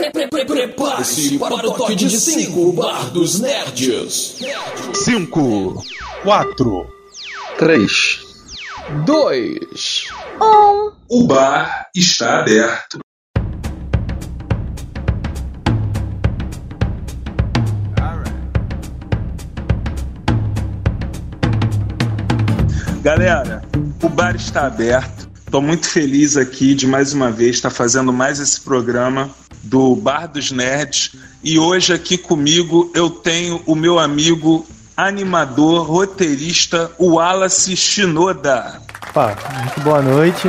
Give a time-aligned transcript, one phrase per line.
[0.00, 4.38] Prepare-se para o toque de 5 Bar dos Nerds.
[4.94, 5.84] 5,
[6.22, 6.86] 4,
[7.58, 8.20] 3,
[9.04, 10.04] 2,
[11.08, 12.98] O bar está aberto.
[23.02, 23.62] Galera,
[24.02, 25.28] o bar está aberto.
[25.38, 29.30] Estou muito feliz aqui de mais uma vez estar fazendo mais esse programa
[29.62, 31.16] do Bar dos Nerds.
[31.42, 38.80] E hoje aqui comigo eu tenho o meu amigo animador, roteirista, Wallace Shinoda.
[39.08, 40.48] Opa, muito boa noite.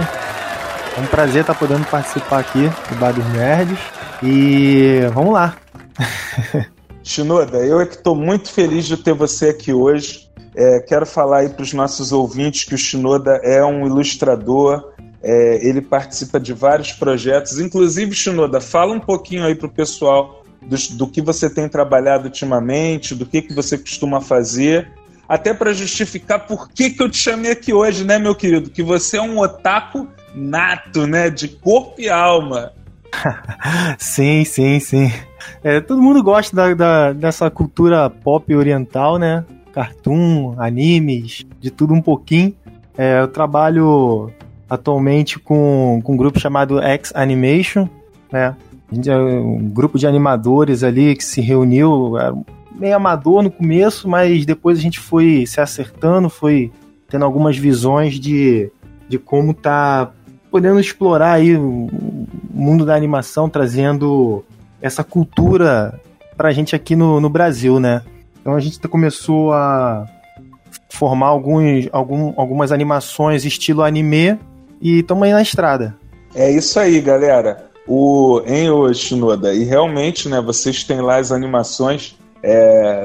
[0.97, 3.79] É um prazer estar podendo participar aqui do Bar dos Nerds.
[4.21, 5.55] E vamos lá.
[7.03, 10.29] Shinoda, eu é que estou muito feliz de ter você aqui hoje.
[10.53, 14.90] É, quero falar aí para os nossos ouvintes que o Shinoda é um ilustrador,
[15.23, 17.59] é, ele participa de vários projetos.
[17.59, 22.25] Inclusive, Shinoda, fala um pouquinho aí para o pessoal do, do que você tem trabalhado
[22.25, 24.91] ultimamente, do que, que você costuma fazer,
[25.27, 28.69] até para justificar por que, que eu te chamei aqui hoje, né, meu querido?
[28.69, 32.73] Que você é um otaku nato, né, de corpo e alma.
[33.97, 35.11] sim, sim, sim.
[35.63, 39.45] É, todo mundo gosta da, da, dessa cultura pop oriental, né?
[39.73, 42.53] Cartoon, animes, de tudo um pouquinho.
[42.97, 44.31] É, eu trabalho
[44.71, 47.89] atualmente com, com um grupo chamado X Animation,
[48.31, 48.55] né?
[48.89, 52.33] Um grupo de animadores ali que se reuniu, era
[52.73, 56.71] meio amador no começo, mas depois a gente foi se acertando, foi
[57.09, 58.71] tendo algumas visões de,
[59.09, 60.09] de como tá
[60.49, 61.89] podendo explorar aí o
[62.49, 64.41] mundo da animação, trazendo
[64.81, 65.99] essa cultura
[66.37, 68.03] pra gente aqui no, no Brasil, né?
[68.39, 70.05] Então a gente começou a
[70.89, 74.39] formar alguns, algum, algumas animações estilo anime
[74.81, 75.95] e estamos aí na estrada.
[76.33, 77.69] É isso aí, galera.
[77.87, 79.53] O Enyo Shinoda.
[79.53, 82.17] E realmente, né, vocês têm lá as animações,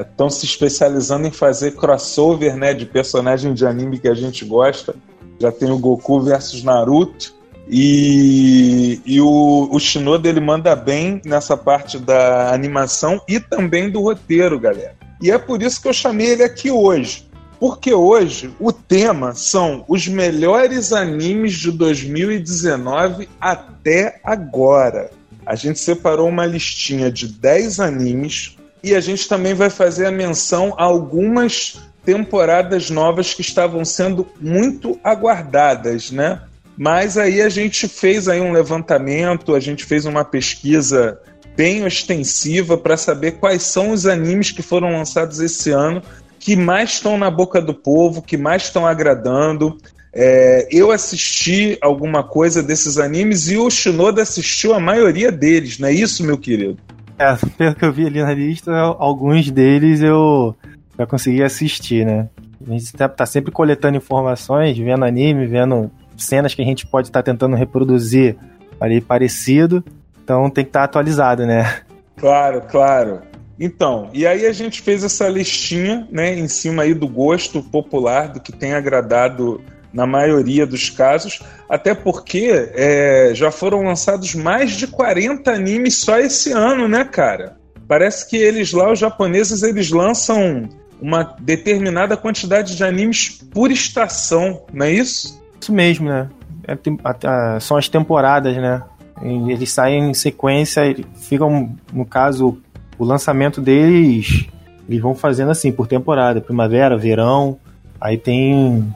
[0.01, 4.43] estão é, se especializando em fazer crossover né, de personagem de anime que a gente
[4.43, 4.95] gosta.
[5.39, 7.35] Já tem o Goku versus Naruto.
[7.69, 14.01] E, e o, o Shinoda ele manda bem nessa parte da animação e também do
[14.01, 14.95] roteiro, galera.
[15.21, 17.26] E é por isso que eu chamei ele aqui hoje.
[17.59, 25.09] Porque hoje o tema são os melhores animes de 2019 até agora.
[25.45, 30.11] A gente separou uma listinha de 10 animes e a gente também vai fazer a
[30.11, 36.41] menção a algumas temporadas novas que estavam sendo muito aguardadas, né?
[36.77, 41.19] Mas aí a gente fez aí um levantamento, a gente fez uma pesquisa
[41.55, 46.03] bem ostensiva para saber quais são os animes que foram lançados esse ano
[46.47, 49.77] que mais estão na boca do povo, que mais estão agradando.
[50.13, 55.89] É, eu assisti alguma coisa desses animes e o Shinoda assistiu a maioria deles, não
[55.89, 56.77] é isso, meu querido?
[57.19, 60.55] É, pelo que eu vi ali na lista, alguns deles eu
[60.97, 62.29] já consegui assistir, né?
[62.65, 67.09] A gente tá, tá sempre coletando informações, vendo anime, vendo cenas que a gente pode
[67.09, 68.37] estar tá tentando reproduzir
[68.79, 69.83] ali parecido.
[70.23, 71.81] Então tem que estar tá atualizado, né?
[72.15, 73.19] Claro, claro.
[73.59, 78.29] Então, e aí a gente fez essa listinha, né, em cima aí do gosto popular,
[78.29, 84.71] do que tem agradado na maioria dos casos, até porque é, já foram lançados mais
[84.71, 87.57] de 40 animes só esse ano, né, cara?
[87.87, 90.69] Parece que eles lá, os japoneses, eles lançam
[91.01, 95.41] uma determinada quantidade de animes por estação, não é isso?
[95.59, 96.29] Isso mesmo, né?
[96.67, 98.83] É, são as temporadas, né?
[99.21, 100.83] Eles saem em sequência,
[101.15, 102.61] ficam, no caso,
[102.97, 104.45] o lançamento deles,
[104.87, 107.57] eles vão fazendo assim, por temporada, primavera, verão,
[107.99, 108.93] aí tem.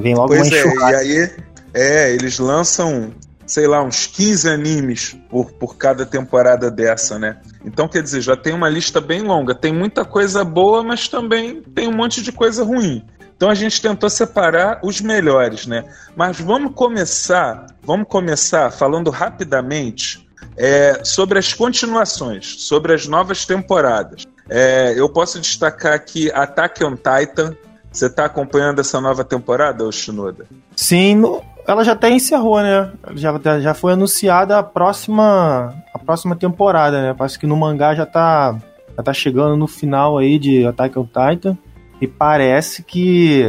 [0.00, 1.30] Vem logo pois uma é, e aí,
[1.74, 3.12] é, eles lançam,
[3.46, 7.38] sei lá, uns 15 animes por, por cada temporada dessa, né?
[7.64, 9.54] Então, quer dizer, já tem uma lista bem longa.
[9.54, 13.04] Tem muita coisa boa, mas também tem um monte de coisa ruim.
[13.42, 15.84] Então a gente tentou separar os melhores, né?
[16.14, 24.26] Mas vamos começar, vamos começar falando rapidamente é, sobre as continuações, sobre as novas temporadas.
[24.48, 27.56] É, eu posso destacar aqui Attack on Titan.
[27.90, 30.46] Você está acompanhando essa nova temporada, Shinoda?
[30.74, 31.22] Sim,
[31.66, 32.90] ela já até encerrou, né?
[33.14, 37.14] Já, já foi anunciada a próxima, a próxima temporada, né?
[37.16, 38.56] Parece que no mangá já está
[38.96, 41.56] já tá chegando no final aí de Attack on Titan.
[42.00, 43.42] E parece que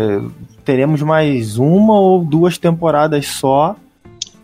[0.63, 3.75] teremos mais uma ou duas temporadas só.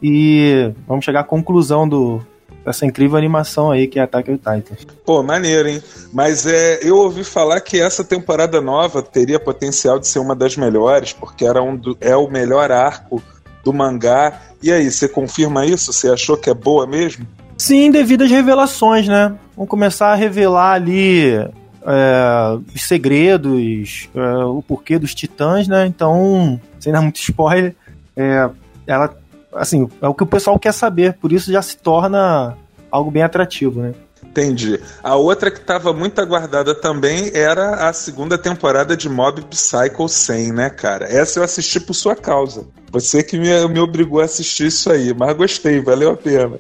[0.02, 2.22] E vamos chegar à conclusão do,
[2.70, 4.76] essa incrível animação aí que é Attack on Titan.
[5.06, 5.82] Pô, maneiro, hein?
[6.14, 10.56] Mas é, eu ouvi falar que essa temporada nova teria potencial de ser uma das
[10.56, 13.22] melhores, porque era um do, é o melhor arco
[13.64, 14.40] do mangá.
[14.62, 15.92] E aí, você confirma isso?
[15.92, 17.26] Você achou que é boa mesmo?
[17.58, 19.36] Sim, devido às revelações, né?
[19.56, 25.86] Vão começar a revelar ali é, os segredos, é, o porquê dos titãs, né?
[25.86, 27.76] Então, sem dar muito spoiler,
[28.16, 28.50] é,
[28.88, 29.16] ela,
[29.60, 32.58] assim, é o que o pessoal quer saber, por isso já se torna
[32.90, 33.94] algo bem atrativo, né?
[34.24, 34.80] Entendi.
[35.04, 40.54] A outra que estava muito aguardada também era a segunda temporada de Mob Psycho 100,
[40.54, 41.06] né, cara?
[41.06, 42.68] Essa eu assisti por sua causa.
[42.92, 46.60] Você que me, me obrigou a assistir isso aí, mas gostei, valeu a pena.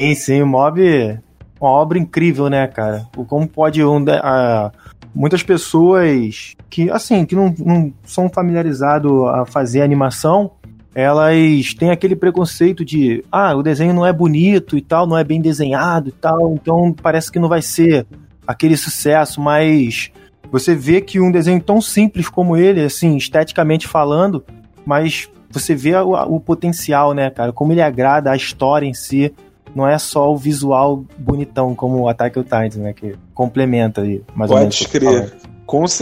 [0.00, 1.20] sim, sim, o Mob
[1.62, 3.06] uma obra incrível, né, cara?
[3.28, 4.72] Como pode um, uh,
[5.14, 10.50] muitas pessoas que, assim, que não, não são familiarizadas a fazer animação,
[10.94, 15.24] elas têm aquele preconceito de, ah, o desenho não é bonito e tal, não é
[15.24, 18.06] bem desenhado e tal, então parece que não vai ser
[18.46, 20.10] aquele sucesso, mas
[20.50, 24.44] você vê que um desenho tão simples como ele, assim, esteticamente falando,
[24.84, 29.32] mas você vê o, o potencial, né, cara, como ele agrada a história em si,
[29.74, 32.92] não é só o visual bonitão como o Attack on Titan, né?
[32.92, 34.78] Que complementa aí, mais Pode ou menos.
[34.78, 35.32] Pode crer.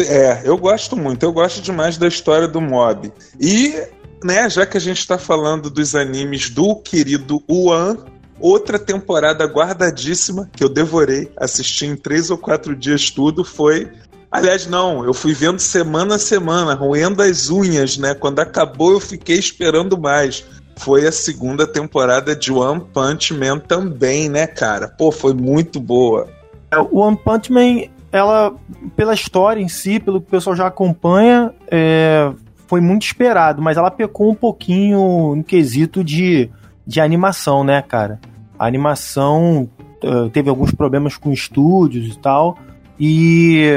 [0.09, 3.13] É, eu gosto muito, eu gosto demais da história do Mob.
[3.39, 3.75] E,
[4.23, 7.99] né, já que a gente está falando dos animes do querido One,
[8.39, 13.91] outra temporada guardadíssima que eu devorei, assisti em três ou quatro dias tudo, foi.
[14.31, 18.15] Aliás, não, eu fui vendo semana a semana, roendo as unhas, né?
[18.15, 20.45] Quando acabou, eu fiquei esperando mais
[20.81, 24.89] foi a segunda temporada de One Punch Man também, né, cara?
[24.89, 26.27] Pô, foi muito boa.
[26.71, 28.55] É, o One Punch Man, ela,
[28.97, 32.33] pela história em si, pelo que o pessoal já acompanha, é,
[32.71, 36.49] foi muito esperado, mas ela pecou um pouquinho no quesito de,
[36.87, 38.21] de animação, né, cara?
[38.57, 39.69] A animação
[40.05, 42.57] uh, teve alguns problemas com estúdios e tal,
[42.97, 43.73] e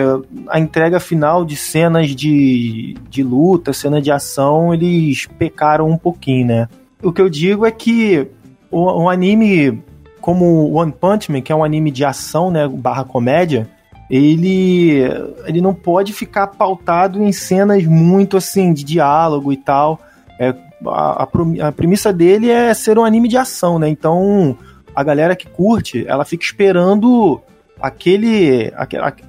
[0.48, 6.46] a entrega final de cenas de, de luta, cena de ação, eles pecaram um pouquinho,
[6.46, 6.70] né?
[7.02, 8.28] o que eu digo é que
[8.70, 9.82] o, um anime
[10.22, 13.68] como One Punch Man, que é um anime de ação, né, barra comédia,
[14.10, 15.02] ele,
[15.46, 20.00] ele não pode ficar pautado em cenas muito assim de diálogo e tal.
[20.40, 20.54] É,
[20.88, 21.28] a,
[21.62, 23.88] a, premissa dele é ser um anime de ação, né?
[23.90, 24.58] Então
[24.96, 27.42] a galera que curte, ela fica esperando
[27.82, 28.72] aquele,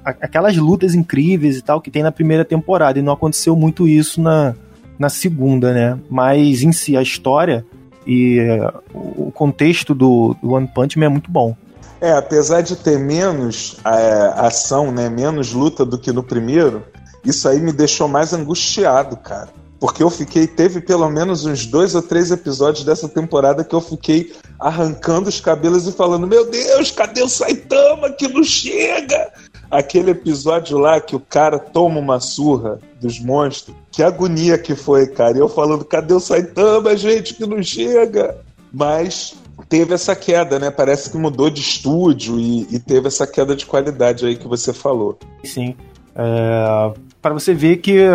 [0.05, 2.99] aquelas lutas incríveis e tal que tem na primeira temporada.
[2.99, 4.55] E não aconteceu muito isso na,
[4.97, 5.99] na segunda, né?
[6.09, 7.65] Mas em si, a história
[8.05, 11.55] e uh, o contexto do, do, One Punch Man é muito bom.
[12.01, 15.09] É, apesar de ter menos é, ação, né?
[15.09, 16.83] Menos luta do que no primeiro,
[17.23, 19.49] isso aí me deixou mais angustiado, cara.
[19.79, 23.81] Porque eu fiquei, teve pelo menos uns dois ou três episódios dessa temporada que eu
[23.81, 29.31] fiquei arrancando os cabelos e falando: Meu Deus, cadê o Saitama que não chega?
[29.69, 33.75] Aquele episódio lá que o cara toma uma surra dos monstros.
[33.91, 35.37] Que agonia que foi, cara.
[35.37, 38.37] E eu falando, cadê o Saitama, gente, que não chega?
[38.71, 39.35] Mas
[39.69, 40.69] teve essa queda, né?
[40.71, 44.73] Parece que mudou de estúdio e, e teve essa queda de qualidade aí que você
[44.73, 45.17] falou.
[45.43, 45.75] Sim.
[46.15, 48.07] É, para você ver que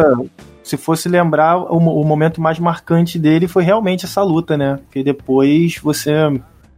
[0.63, 4.79] se fosse lembrar, o, o, momento mais marcante dele foi realmente essa luta, né?
[4.85, 6.13] Porque depois você.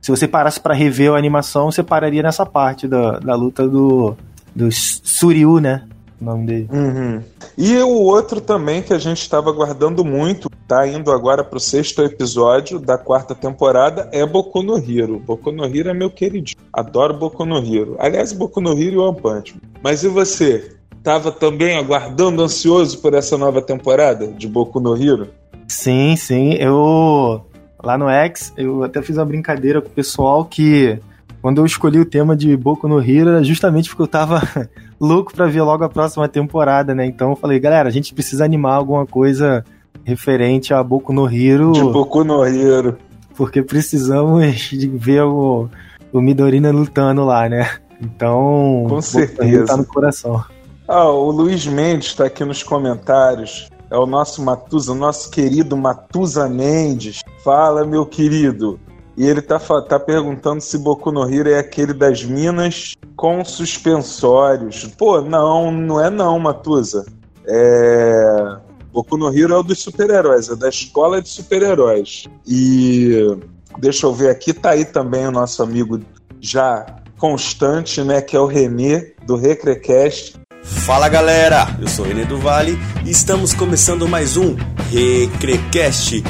[0.01, 4.17] Se você parasse para rever a animação, você pararia nessa parte da, da luta do,
[4.55, 5.85] do Suryu, né?
[6.23, 6.69] O nome dele.
[6.73, 7.21] Uhum.
[7.59, 12.01] E o outro também que a gente estava aguardando muito, tá indo agora pro sexto
[12.01, 15.19] episódio da quarta temporada, é Boku no Hero.
[15.19, 16.57] Boku no Hero é meu queridinho.
[16.73, 17.97] Adoro Boku no Hero.
[17.99, 19.57] Aliás, Boku no Hero e One Punch.
[19.83, 20.77] Mas e você?
[21.03, 25.29] Tava também aguardando ansioso por essa nova temporada de Boku no Hero?
[25.67, 26.53] Sim, sim.
[26.53, 27.45] Eu
[27.83, 31.01] lá no X, eu até fiz uma brincadeira com o pessoal que
[31.43, 34.41] quando eu escolhi o tema de Boku no Hero, era justamente porque eu tava
[35.03, 37.05] louco para ver logo a próxima temporada, né?
[37.05, 39.65] Então eu falei, galera, a gente precisa animar alguma coisa
[40.05, 41.73] referente a Boku no Hero.
[41.73, 42.97] De Boku no Hero.
[43.35, 45.69] Porque precisamos de ver o,
[46.13, 47.69] o Midorina lutando lá, né?
[48.01, 49.67] Então, com certeza.
[49.67, 50.45] Tá no coração.
[50.87, 53.69] Ah, o Luiz Mendes está aqui nos comentários.
[53.91, 57.21] É o nosso Matusa, o nosso querido Matusa Mendes.
[57.45, 58.79] Fala, meu querido.
[59.17, 64.85] E ele tá, tá perguntando se Boku no Hero é aquele das minas com suspensórios.
[64.97, 67.05] Pô, não, não é não, Matusa.
[67.47, 68.57] É...
[68.93, 72.25] Boku no Hero é o dos super-heróis, é da escola de super-heróis.
[72.47, 73.39] E
[73.79, 76.01] deixa eu ver aqui, tá aí também o nosso amigo
[76.41, 76.85] já
[77.19, 80.41] constante, né, que é o Renê, do Recrecast.
[80.63, 84.57] Fala galera, eu sou o Renê do Vale e estamos começando mais um
[84.91, 86.23] Recrecast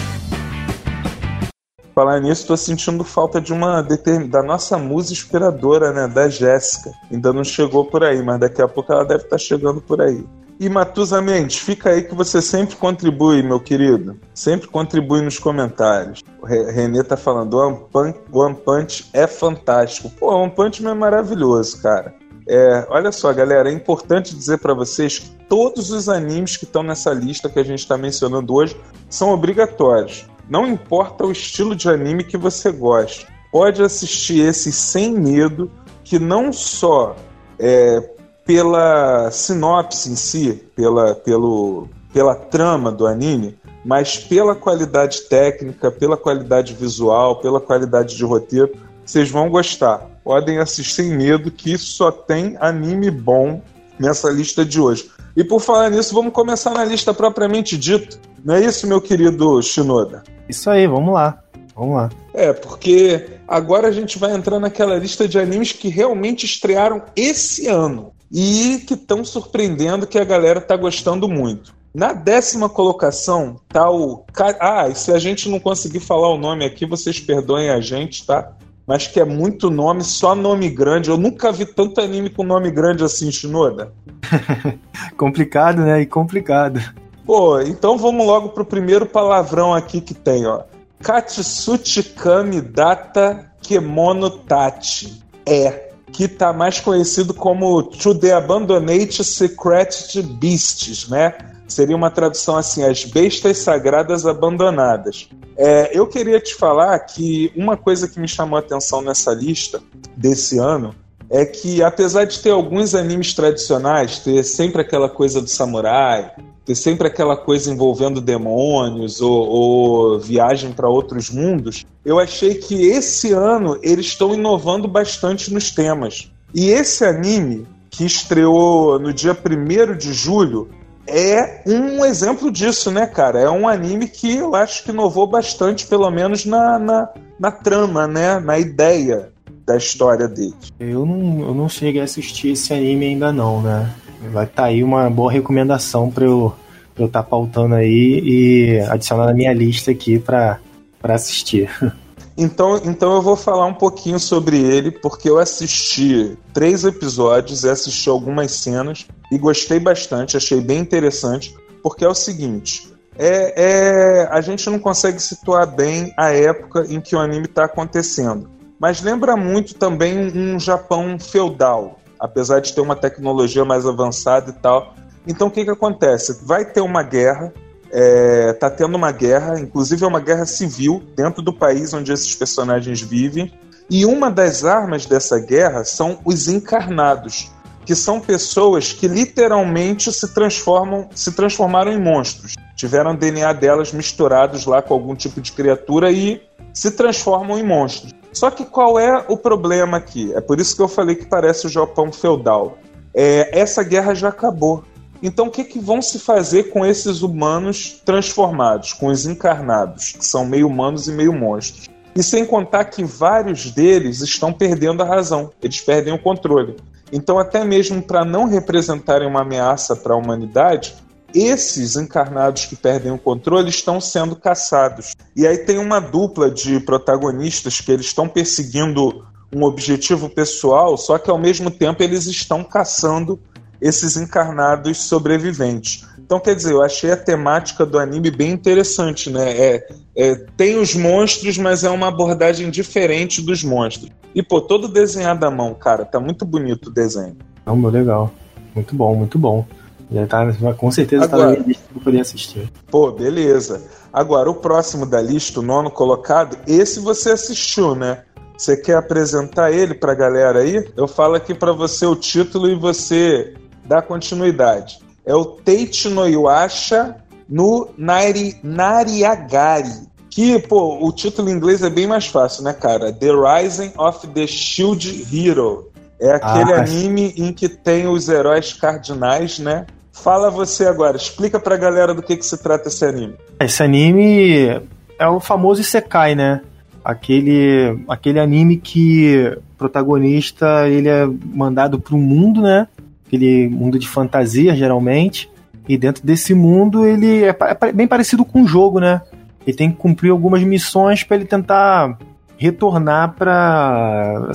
[1.95, 3.87] Falar nisso, tô sentindo falta de uma
[4.31, 6.91] da nossa musa inspiradora, né, da Jéssica.
[7.11, 10.01] Ainda não chegou por aí, mas daqui a pouco ela deve estar tá chegando por
[10.01, 10.25] aí.
[10.59, 14.17] E Matusa Mendes, fica aí que você sempre contribui, meu querido.
[14.33, 16.23] Sempre contribui nos comentários.
[16.41, 20.09] O Renê tá falando, o One Punch, One Punch é fantástico.
[20.11, 22.15] Pô, One Punch é maravilhoso, cara.
[22.49, 26.83] É, olha só, galera, é importante dizer para vocês que todos os animes que estão
[26.83, 28.77] nessa lista que a gente está mencionando hoje
[29.11, 30.27] são obrigatórios.
[30.53, 35.71] Não importa o estilo de anime que você goste, pode assistir esses sem medo,
[36.05, 37.17] que não só
[37.59, 38.07] é,
[38.45, 46.19] pela sinopse em si, pela, pelo, pela trama do anime, mas pela qualidade técnica, pela
[46.19, 48.75] qualidade visual, pela qualidade de roteiro,
[49.07, 50.07] vocês vão gostar.
[50.23, 53.63] Podem assistir sem medo, que só tem anime bom
[53.99, 55.11] nessa lista de hoje.
[55.35, 58.19] E por falar nisso, vamos começar na lista propriamente dita.
[58.45, 60.23] Não é isso, meu querido Shinoda?
[60.49, 61.43] Isso aí, vamos lá.
[61.75, 62.11] Vamos lá.
[62.35, 67.67] É, porque agora a gente vai entrar naquela lista de animes que realmente estrearam esse
[67.69, 71.75] ano e que estão surpreendendo que a galera tá gostando muito.
[71.95, 74.25] Na décima colocação tá o.
[74.59, 78.27] Ah, e se a gente não conseguir falar o nome aqui, vocês perdoem a gente,
[78.27, 78.53] tá?
[78.87, 81.11] Mas que é muito nome, só nome grande.
[81.11, 83.93] Eu nunca vi tanto anime com nome grande assim, Shinoda.
[85.17, 86.01] complicado, né?
[86.01, 86.81] E complicado.
[87.25, 90.63] Pô, então vamos logo pro primeiro palavrão aqui que tem, ó.
[91.01, 95.23] Katsuchi Kami Data Kemono Tachi.
[95.47, 101.35] É que está mais conhecido como To the Abandonate Secret Beasts, né?
[101.67, 105.29] Seria uma tradução assim, as bestas sagradas abandonadas.
[105.57, 109.81] É, eu queria te falar que uma coisa que me chamou a atenção nessa lista
[110.15, 110.95] desse ano
[111.31, 116.31] é que, apesar de ter alguns animes tradicionais, ter sempre aquela coisa do samurai,
[116.65, 122.87] ter sempre aquela coisa envolvendo demônios ou, ou viagem para outros mundos, eu achei que
[122.87, 126.31] esse ano eles estão inovando bastante nos temas.
[126.55, 130.69] E esse anime, que estreou no dia 1 de julho,
[131.07, 133.41] é um exemplo disso, né, cara?
[133.41, 138.07] É um anime que eu acho que inovou bastante, pelo menos na, na, na trama,
[138.07, 138.39] né?
[138.39, 139.31] Na ideia
[139.67, 140.55] da história dele.
[140.79, 143.93] Eu não, eu não cheguei a assistir esse anime ainda não, né?
[144.31, 146.55] Vai estar tá aí uma boa recomendação para eu
[146.97, 150.59] eu estar tá pautando aí e adicionar na minha lista aqui para
[151.03, 151.71] assistir.
[152.35, 158.09] Então, então eu vou falar um pouquinho sobre ele, porque eu assisti três episódios assisti
[158.09, 162.91] algumas cenas e gostei bastante, achei bem interessante, porque é o seguinte.
[163.19, 167.67] É, é, a gente não consegue situar bem a época em que o anime está
[167.67, 168.49] acontecendo.
[168.81, 174.53] Mas lembra muito também um Japão feudal, apesar de ter uma tecnologia mais avançada e
[174.53, 174.95] tal.
[175.27, 176.39] Então o que, que acontece?
[176.47, 177.53] Vai ter uma guerra,
[177.91, 182.33] está é, tendo uma guerra, inclusive é uma guerra civil dentro do país onde esses
[182.37, 183.53] personagens vivem.
[183.91, 187.51] E uma das armas dessa guerra são os encarnados,
[187.85, 192.55] que são pessoas que literalmente se transformam, se transformaram em monstros.
[192.77, 196.41] Tiveram DNA delas misturados lá com algum tipo de criatura e
[196.73, 198.13] se transformam em monstros.
[198.33, 200.33] Só que qual é o problema aqui?
[200.35, 202.79] É por isso que eu falei que parece o Japão feudal.
[203.15, 204.85] É, essa guerra já acabou.
[205.23, 210.25] Então, o que, que vão se fazer com esses humanos transformados, com os encarnados, que
[210.25, 211.89] são meio humanos e meio monstros?
[212.15, 216.77] E sem contar que vários deles estão perdendo a razão, eles perdem o controle.
[217.13, 220.95] Então, até mesmo para não representarem uma ameaça para a humanidade,
[221.35, 225.15] esses encarnados que perdem o controle estão sendo caçados.
[225.35, 229.25] E aí tem uma dupla de protagonistas que eles estão perseguindo
[229.55, 233.39] um objetivo pessoal, só que ao mesmo tempo eles estão caçando
[233.81, 236.07] esses encarnados sobreviventes.
[236.19, 239.51] Então, quer dizer, eu achei a temática do anime bem interessante, né?
[239.51, 239.87] É,
[240.17, 244.11] é, tem os monstros, mas é uma abordagem diferente dos monstros.
[244.35, 247.37] E, pô, todo desenhado à mão, cara, tá muito bonito o desenho.
[247.67, 248.33] Não, legal.
[248.75, 249.67] Muito bom, muito bom.
[250.13, 252.73] Já tá, com certeza Agora, tá na minha lista pra poder assistir.
[252.91, 253.83] Pô, beleza.
[254.13, 258.23] Agora, o próximo da lista, o nono colocado, esse você assistiu, né?
[258.57, 260.87] Você quer apresentar ele pra galera aí?
[260.97, 263.55] Eu falo aqui para você o título e você
[263.85, 265.01] dá continuidade.
[265.25, 267.17] É o Teichi no Yuasha
[267.49, 270.11] no Nari, Nariagari.
[270.31, 273.13] Que, pô, o título em inglês é bem mais fácil, né, cara?
[273.13, 275.91] The Rising of the Shield Hero.
[276.19, 279.87] É aquele ah, anime em que tem os heróis cardinais, né?
[280.13, 283.35] Fala você agora, explica pra galera do que, que se trata esse anime.
[283.59, 284.83] Esse anime
[285.19, 286.61] é o famoso Isekai, né?
[287.05, 292.87] Aquele, aquele anime que o protagonista ele é mandado um mundo, né?
[293.33, 295.51] aquele mundo de fantasia, geralmente.
[295.89, 299.23] E dentro desse mundo, ele é, é bem parecido com um jogo, né?
[299.67, 302.19] Ele tem que cumprir algumas missões para ele tentar
[302.59, 304.53] retornar para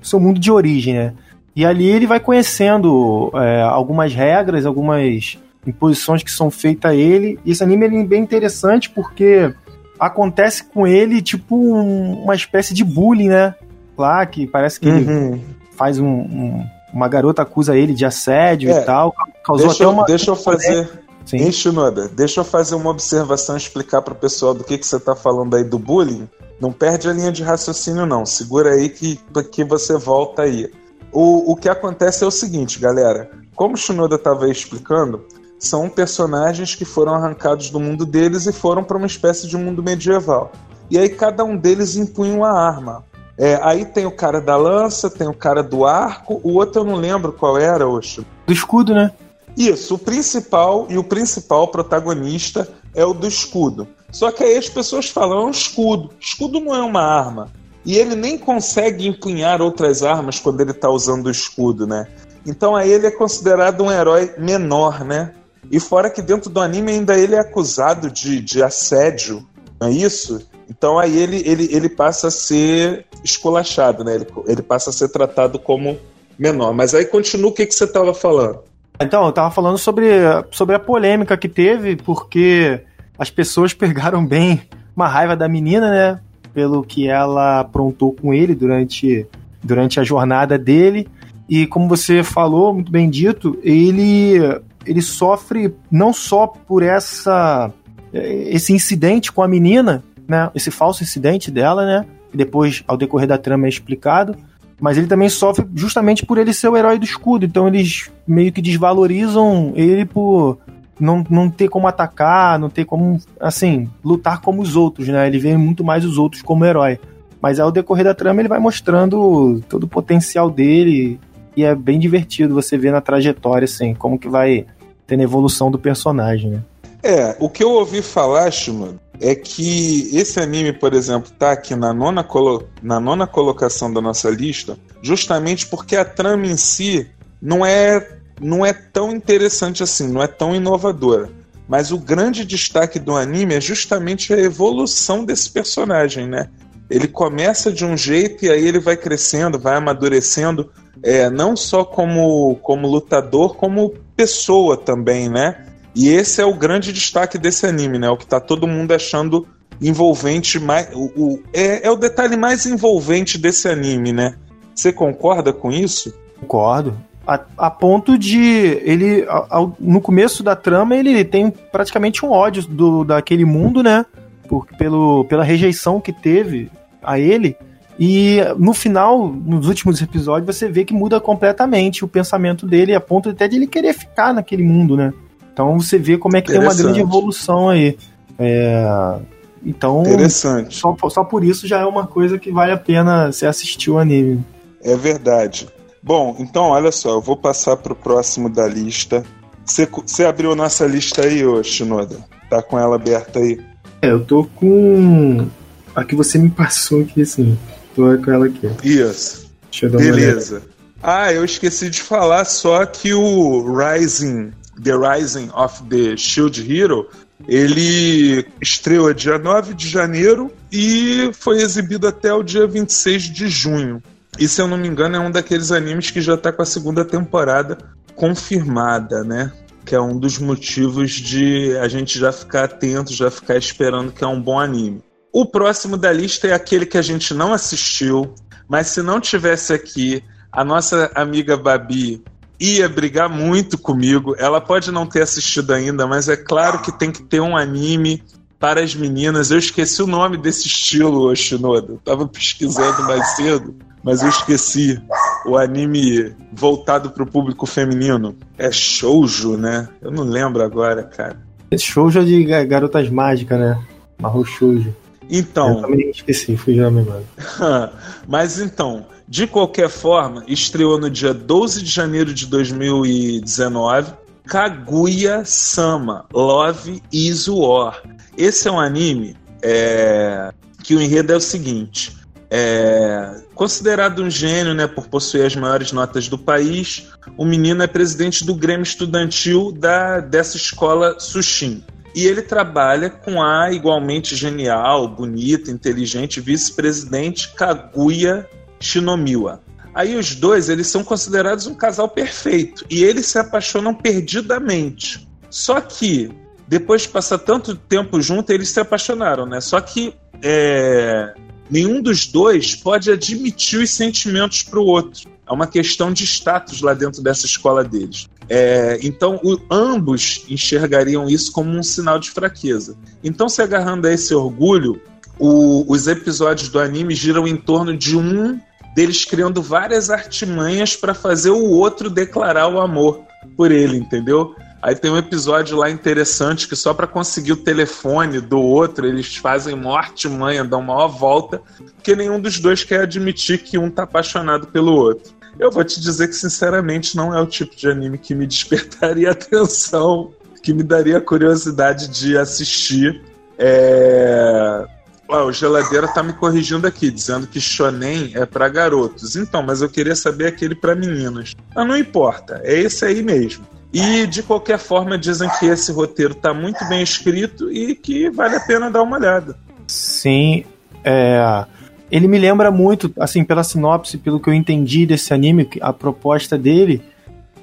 [0.00, 1.12] seu mundo de origem, né?
[1.58, 5.36] E ali ele vai conhecendo é, algumas regras, algumas
[5.66, 7.36] imposições que são feitas a ele.
[7.44, 9.52] E esse anime é bem interessante porque
[9.98, 13.56] acontece com ele tipo um, uma espécie de bullying, né?
[13.96, 14.98] Lá que parece que uhum.
[14.98, 15.44] ele
[15.76, 19.12] faz um, um, uma garota acusa ele de assédio é, e tal.
[19.44, 20.04] Causou deixa, até uma.
[20.04, 20.88] Deixa eu fazer.
[21.26, 21.38] Sim.
[21.38, 24.86] Hein, Shinoda, deixa eu fazer uma observação e explicar para o pessoal do que, que
[24.86, 26.28] você está falando aí do bullying.
[26.60, 28.24] Não perde a linha de raciocínio, não.
[28.24, 29.18] Segura aí que,
[29.50, 30.70] que você volta aí.
[31.12, 33.30] O, o que acontece é o seguinte, galera.
[33.54, 35.24] Como o Shinoda estava explicando,
[35.58, 39.82] são personagens que foram arrancados do mundo deles e foram para uma espécie de mundo
[39.82, 40.52] medieval.
[40.90, 43.04] E aí cada um deles impunha uma arma.
[43.36, 46.84] É, aí tem o cara da lança, tem o cara do arco, o outro eu
[46.84, 48.24] não lembro qual era, Oxo.
[48.46, 49.12] Do escudo, né?
[49.56, 53.88] Isso, o principal e o principal protagonista é o do escudo.
[54.10, 56.10] Só que aí as pessoas falam, é um escudo.
[56.20, 57.48] Escudo não é uma arma.
[57.88, 62.06] E ele nem consegue empunhar outras armas quando ele está usando o escudo, né?
[62.46, 65.32] Então aí ele é considerado um herói menor, né?
[65.70, 69.42] E fora que dentro do anime ainda ele é acusado de, de assédio,
[69.80, 70.46] não é isso?
[70.68, 74.16] Então aí ele, ele, ele passa a ser esculachado, né?
[74.16, 75.98] Ele, ele passa a ser tratado como
[76.38, 76.74] menor.
[76.74, 78.58] Mas aí continua o que, que você estava falando.
[79.00, 80.10] Então, eu tava falando sobre,
[80.50, 82.82] sobre a polêmica que teve, porque
[83.18, 84.60] as pessoas pegaram bem
[84.94, 86.20] uma raiva da menina, né?
[86.58, 89.24] Pelo que ela aprontou com ele durante,
[89.62, 91.06] durante a jornada dele.
[91.48, 94.40] E como você falou, muito bem dito, ele,
[94.84, 97.72] ele sofre não só por essa
[98.12, 100.50] esse incidente com a menina, né?
[100.52, 102.04] Esse falso incidente dela, né?
[102.28, 104.34] Que depois, ao decorrer da trama, é explicado
[104.80, 107.44] mas ele também sofre justamente por ele ser o herói do escudo.
[107.44, 110.58] Então eles meio que desvalorizam ele por
[110.98, 115.26] não, não ter como atacar, não ter como, assim, lutar como os outros, né?
[115.26, 116.98] Ele vê muito mais os outros como herói.
[117.40, 121.20] Mas ao decorrer da trama ele vai mostrando todo o potencial dele
[121.56, 124.66] e é bem divertido você ver na trajetória, assim, como que vai
[125.06, 126.62] tendo evolução do personagem, né?
[127.02, 131.74] É, o que eu ouvi falar, Shima, é que esse anime, por exemplo, tá aqui
[131.74, 137.08] na nona, colo na nona colocação da nossa lista, justamente porque a trama em si
[137.40, 141.30] não é, não é tão interessante assim, não é tão inovadora.
[141.68, 146.48] Mas o grande destaque do anime é justamente a evolução desse personagem, né?
[146.88, 150.70] Ele começa de um jeito e aí ele vai crescendo, vai amadurecendo,
[151.02, 155.66] é, não só como, como lutador, como pessoa também, né?
[155.94, 158.08] E esse é o grande destaque desse anime, né?
[158.08, 159.46] O que tá todo mundo achando
[159.80, 164.36] envolvente, mais, o, o é, é o detalhe mais envolvente desse anime, né?
[164.74, 166.14] Você concorda com isso?
[166.40, 166.96] Concordo.
[167.28, 168.40] A, a, ponto de
[168.82, 174.06] ele, ao, no começo da trama, ele tem praticamente um ódio do, daquele mundo, né?
[174.48, 176.70] Por, pelo, pela rejeição que teve
[177.02, 177.54] a ele.
[177.98, 183.00] E no final, nos últimos episódios, você vê que muda completamente o pensamento dele, a
[183.00, 185.12] ponto até de ele querer ficar naquele mundo, né?
[185.52, 187.98] Então você vê como é que tem uma grande evolução aí.
[188.38, 189.18] É,
[189.62, 190.76] então, Interessante.
[190.76, 193.98] Só, só por isso já é uma coisa que vale a pena você assistir o
[193.98, 194.44] anime.
[194.82, 195.66] É verdade.
[196.02, 199.24] Bom, então olha só, eu vou passar para o próximo da lista.
[199.64, 202.24] Você, abriu nossa lista aí, ô Shinoda?
[202.48, 203.60] Tá com ela aberta aí?
[204.00, 205.46] É, eu tô com.
[205.94, 207.58] A que você me passou aqui, assim.
[207.94, 208.70] Tô com ela aqui.
[208.82, 209.50] Isso.
[209.82, 210.62] Beleza.
[211.02, 217.08] Ah, eu esqueci de falar só que o Rising The Rising of the Shield Hero,
[217.46, 224.02] ele estreou dia 9 de janeiro e foi exibido até o dia 26 de junho.
[224.38, 226.66] E se eu não me engano, é um daqueles animes que já está com a
[226.66, 227.76] segunda temporada
[228.14, 229.52] confirmada, né?
[229.84, 234.22] Que é um dos motivos de a gente já ficar atento, já ficar esperando que
[234.22, 235.02] é um bom anime.
[235.32, 238.34] O próximo da lista é aquele que a gente não assistiu,
[238.68, 240.22] mas se não tivesse aqui,
[240.52, 242.22] a nossa amiga Babi
[242.60, 244.34] ia brigar muito comigo.
[244.38, 248.22] Ela pode não ter assistido ainda, mas é claro que tem que ter um anime
[248.58, 249.50] para as meninas.
[249.50, 251.92] Eu esqueci o nome desse estilo, Oshinoda.
[251.92, 253.76] Eu tava pesquisando mais cedo,
[254.08, 254.98] mas eu esqueci.
[255.44, 258.34] O anime voltado para o público feminino.
[258.56, 259.86] É shoujo, né?
[260.00, 261.38] Eu não lembro agora, cara.
[261.70, 263.78] Esse shoujo é de garotas mágicas, né?
[264.18, 264.94] Marro shoujo.
[265.28, 265.76] Então.
[265.76, 267.24] Eu também esqueci, fui já memória.
[268.26, 274.12] mas então, de qualquer forma, estreou no dia 12 de janeiro de 2019
[274.46, 278.02] Kaguya Sama Love is War.
[278.38, 280.50] Esse é um anime é,
[280.82, 282.16] que o enredo é o seguinte:
[282.50, 287.88] é, considerado um gênio né, por possuir as maiores notas do país, o menino é
[287.88, 291.82] presidente do Grêmio Estudantil da, dessa escola Sushin.
[292.14, 299.60] E ele trabalha com a igualmente genial, bonita, inteligente vice-presidente Kaguya Shinomiwa.
[299.92, 305.28] Aí os dois, eles são considerados um casal perfeito e eles se apaixonam perdidamente.
[305.50, 306.30] Só que
[306.68, 309.60] depois de passar tanto tempo junto, eles se apaixonaram, né?
[309.60, 311.34] Só que é,
[311.70, 315.28] nenhum dos dois pode admitir os sentimentos para o outro.
[315.48, 318.28] É uma questão de status lá dentro dessa escola deles.
[318.48, 322.96] É, então, o, ambos enxergariam isso como um sinal de fraqueza.
[323.24, 325.00] Então, se agarrando a esse orgulho,
[325.38, 328.60] o, os episódios do anime giram em torno de um
[328.94, 333.22] deles criando várias artimanhas para fazer o outro declarar o amor
[333.56, 334.54] por ele, entendeu?
[334.80, 339.36] Aí tem um episódio lá interessante que só para conseguir o telefone do outro, eles
[339.36, 341.60] fazem morte manha, dão uma volta,
[341.96, 345.32] porque nenhum dos dois quer admitir que um tá apaixonado pelo outro.
[345.58, 349.30] Eu vou te dizer que, sinceramente, não é o tipo de anime que me despertaria
[349.32, 353.20] atenção, que me daria curiosidade de assistir.
[353.58, 354.86] É...
[355.28, 359.34] o Geladeira tá me corrigindo aqui, dizendo que Shonen é para garotos.
[359.34, 361.56] Então, mas eu queria saber aquele para meninas.
[361.74, 363.66] Mas não importa, é esse aí mesmo.
[363.92, 368.56] E de qualquer forma dizem que esse roteiro está muito bem escrito e que vale
[368.56, 369.56] a pena dar uma olhada.
[369.86, 370.64] Sim,
[371.02, 371.64] é,
[372.10, 376.58] ele me lembra muito, assim, pela sinopse, pelo que eu entendi desse anime, a proposta
[376.58, 377.02] dele,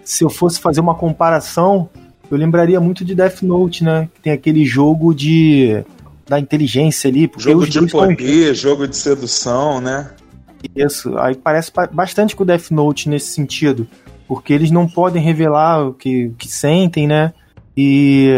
[0.03, 1.89] se eu fosse fazer uma comparação,
[2.29, 4.09] eu lembraria muito de Death Note, né?
[4.13, 5.83] Que tem aquele jogo de
[6.27, 7.29] da inteligência ali.
[7.37, 8.53] Jogo de poder, estão...
[8.55, 10.09] jogo de sedução, né?
[10.75, 13.87] Isso, aí parece bastante com o Death Note nesse sentido,
[14.27, 17.33] porque eles não podem revelar o que, o que sentem, né?
[17.77, 18.29] E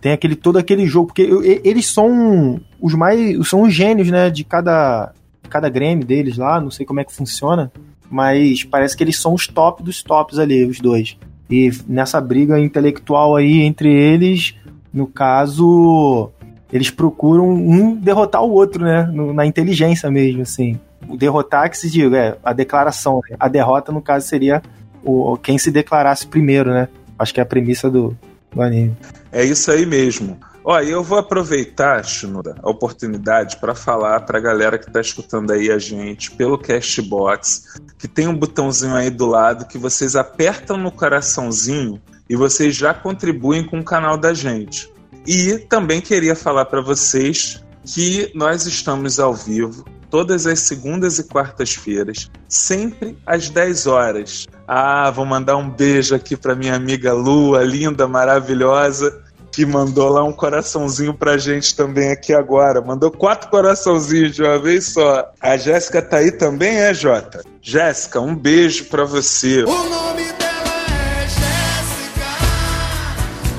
[0.00, 1.28] tem aquele todo aquele jogo, porque
[1.64, 5.12] eles são os mais são os gênios, né, de cada
[5.48, 7.72] cada Grêmio deles lá, não sei como é que funciona,
[8.08, 11.18] mas parece que eles são os top dos tops ali, os dois.
[11.50, 14.54] E nessa briga intelectual aí entre eles,
[14.92, 16.30] no caso,
[16.72, 19.10] eles procuram um derrotar o outro, né?
[19.34, 20.78] Na inteligência mesmo, assim.
[21.08, 23.20] O derrotar que se diga, é a declaração.
[23.28, 23.36] Né?
[23.38, 24.62] A derrota, no caso, seria
[25.04, 26.88] o, quem se declarasse primeiro, né?
[27.18, 28.16] Acho que é a premissa do,
[28.52, 28.96] do anime.
[29.32, 30.38] É isso aí mesmo.
[30.62, 35.52] Olha, eu vou aproveitar, Shinoda, a oportunidade para falar para a galera que está escutando
[35.52, 40.76] aí a gente pelo Castbox, que tem um botãozinho aí do lado que vocês apertam
[40.76, 44.92] no coraçãozinho e vocês já contribuem com o canal da gente.
[45.26, 51.24] E também queria falar para vocês que nós estamos ao vivo todas as segundas e
[51.24, 54.48] quartas-feiras, sempre às 10 horas.
[54.66, 60.22] Ah, vou mandar um beijo aqui para minha amiga Lua, linda, maravilhosa que mandou lá
[60.22, 62.80] um coraçãozinho pra gente também aqui agora.
[62.80, 65.32] Mandou quatro coraçãozinhos de uma vez só.
[65.40, 67.42] A Jéssica tá aí também, é, Jota?
[67.60, 69.64] Jéssica, um beijo pra você.
[69.64, 70.70] O nome dela
[71.18, 72.26] é Jéssica.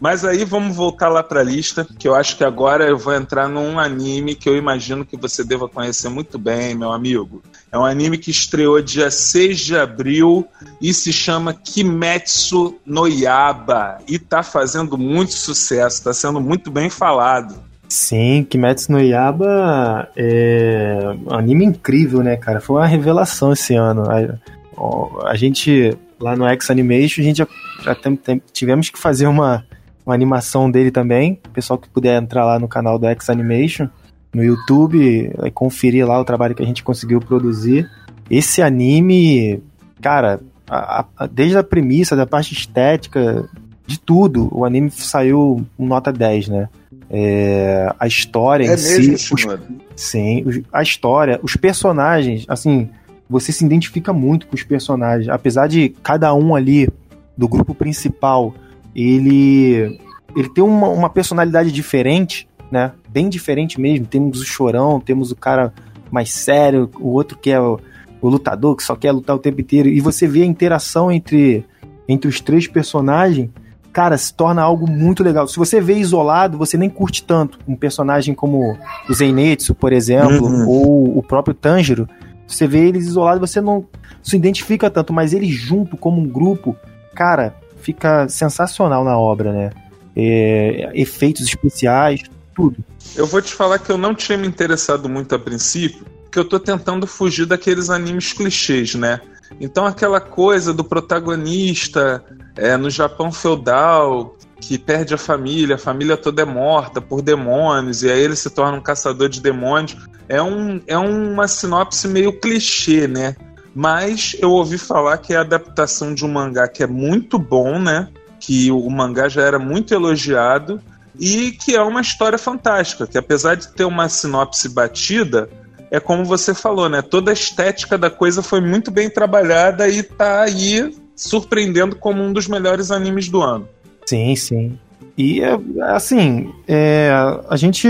[0.00, 3.14] Mas aí vamos voltar lá para a lista, que eu acho que agora eu vou
[3.14, 7.42] entrar num anime que eu imagino que você deva conhecer muito bem, meu amigo.
[7.70, 10.46] É um anime que estreou dia 6 de abril
[10.80, 16.90] e se chama Kimetsu no Yaba e tá fazendo muito sucesso, tá sendo muito bem
[16.90, 17.54] falado.
[17.88, 22.60] Sim, Kimetsu no Yaba é um anime incrível, né, cara?
[22.60, 24.04] Foi uma revelação esse ano.
[24.10, 27.46] A, a gente, lá no X Animation, a gente já,
[27.82, 29.64] já tem, tem, tivemos que fazer uma
[30.04, 31.40] uma animação dele também.
[31.46, 33.88] O pessoal que puder entrar lá no canal do X Animation,
[34.34, 37.88] no YouTube, vai conferir lá o trabalho que a gente conseguiu produzir.
[38.30, 39.62] Esse anime,
[40.00, 43.48] cara, a, a, desde a premissa, da parte estética,
[43.86, 46.68] de tudo, o anime saiu nota 10, né?
[47.10, 49.34] É, a história é em mesmo, si.
[49.34, 49.46] Os,
[49.94, 52.88] sim, a história, os personagens, assim,
[53.28, 55.28] você se identifica muito com os personagens.
[55.28, 56.88] Apesar de cada um ali
[57.36, 58.54] do grupo principal
[58.94, 59.98] ele
[60.36, 62.92] ele tem uma, uma personalidade diferente, né?
[63.08, 64.06] Bem diferente mesmo.
[64.06, 65.72] Temos o chorão, temos o cara
[66.10, 67.78] mais sério, o outro que é o,
[68.20, 69.88] o lutador, que só quer lutar o tempo inteiro.
[69.88, 71.64] E você vê a interação entre,
[72.08, 73.50] entre os três personagens
[73.94, 75.46] cara, se torna algo muito legal.
[75.46, 78.76] Se você vê isolado, você nem curte tanto um personagem como
[79.08, 80.68] o Zenitsu, por exemplo, uhum.
[80.68, 82.08] ou o próprio Tanjiro.
[82.44, 83.86] Você vê eles isolados, você não
[84.20, 86.76] se identifica tanto, mas eles junto como um grupo,
[87.14, 89.70] cara, fica sensacional na obra, né?
[90.16, 92.22] É, efeitos especiais,
[92.54, 92.76] tudo.
[93.14, 96.44] Eu vou te falar que eu não tinha me interessado muito a princípio, porque eu
[96.44, 99.20] tô tentando fugir daqueles animes clichês, né?
[99.60, 102.24] Então aquela coisa do protagonista
[102.56, 108.02] é, no Japão feudal que perde a família, a família toda é morta por demônios
[108.02, 109.96] e aí ele se torna um caçador de demônios,
[110.28, 113.36] é, um, é uma sinopse meio clichê, né?
[113.74, 117.78] Mas eu ouvi falar que é a adaptação de um mangá que é muito bom,
[117.78, 118.08] né?
[118.38, 120.80] Que o mangá já era muito elogiado
[121.18, 125.48] e que é uma história fantástica, que apesar de ter uma sinopse batida,
[125.90, 127.02] é como você falou, né?
[127.02, 132.32] Toda a estética da coisa foi muito bem trabalhada e tá aí surpreendendo como um
[132.32, 133.68] dos melhores animes do ano.
[134.06, 134.78] Sim, sim.
[135.16, 135.40] E
[135.82, 137.10] assim, é,
[137.48, 137.88] a gente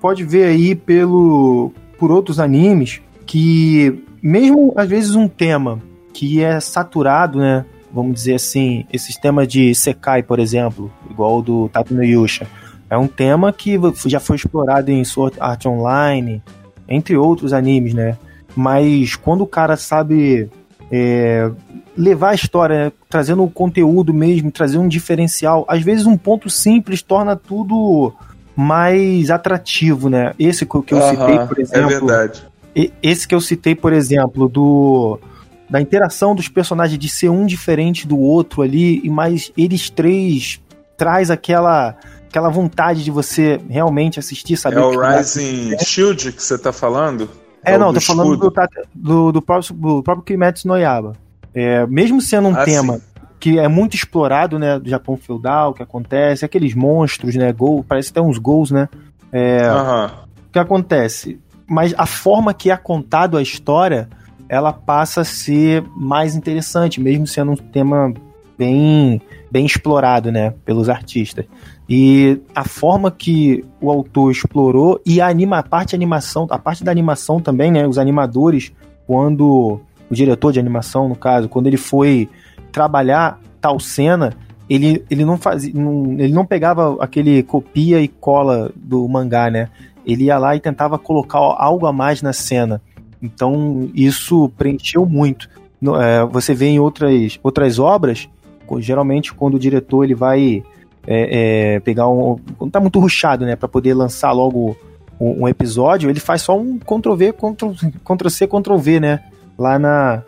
[0.00, 5.80] pode ver aí pelo por outros animes que mesmo às vezes um tema
[6.12, 7.64] que é saturado, né?
[7.92, 12.46] Vamos dizer assim, esse tema de Sekai, por exemplo, igual o do Tato no Yusha,
[12.88, 16.42] é um tema que já foi explorado em Sword Art Online,
[16.88, 18.16] entre outros animes, né?
[18.54, 20.48] Mas quando o cara sabe
[20.90, 21.50] é,
[21.96, 22.92] levar a história, né?
[23.08, 28.12] trazendo o conteúdo mesmo, trazer um diferencial, às vezes um ponto simples torna tudo
[28.54, 30.34] mais atrativo, né?
[30.38, 31.80] Esse que eu citei, por é exemplo.
[31.80, 32.51] É verdade.
[33.02, 35.18] Esse que eu citei, por exemplo, do
[35.68, 40.60] da interação dos personagens de ser um diferente do outro ali, e mais eles três
[40.98, 41.96] traz aquela
[42.28, 47.28] aquela vontade de você realmente assistir, saber É o Rising Shield que você tá falando?
[47.64, 48.52] É, é não, tô falando do,
[48.94, 51.12] do, do, próprio, do próprio Kimetsu no Yaba.
[51.54, 53.02] É, mesmo sendo um ah, tema sim.
[53.38, 58.10] que é muito explorado, né, do Japão feudal, que acontece, aqueles monstros, né, gol, parece
[58.10, 58.88] até uns gols, né?
[59.30, 60.06] É, uhum.
[60.06, 61.38] O que acontece?
[61.72, 64.06] Mas a forma que é contado a história,
[64.46, 68.12] ela passa a ser mais interessante, mesmo sendo um tema
[68.58, 71.46] bem bem explorado, né, pelos artistas.
[71.88, 76.84] E a forma que o autor explorou e a, anima, a parte animação, a parte
[76.84, 78.70] da animação também, né, os animadores,
[79.06, 79.80] quando
[80.10, 82.28] o diretor de animação, no caso, quando ele foi
[82.70, 84.34] trabalhar tal cena,
[84.68, 89.70] ele, ele não fazia, não, ele não pegava aquele copia e cola do mangá, né?
[90.04, 92.80] Ele ia lá e tentava colocar algo a mais na cena.
[93.22, 95.48] Então isso preencheu muito.
[96.00, 98.28] É, você vê em outras, outras obras,
[98.78, 100.62] geralmente quando o diretor ele vai
[101.06, 102.38] é, é, pegar um.
[102.56, 103.56] Quando tá muito ruchado, né?
[103.56, 104.76] para poder lançar logo
[105.20, 107.34] um, um, episódio, ele faz só um Ctrl-V,
[108.04, 109.20] Ctrl-C, Ctrl-V, né?
[109.58, 110.22] Lá na,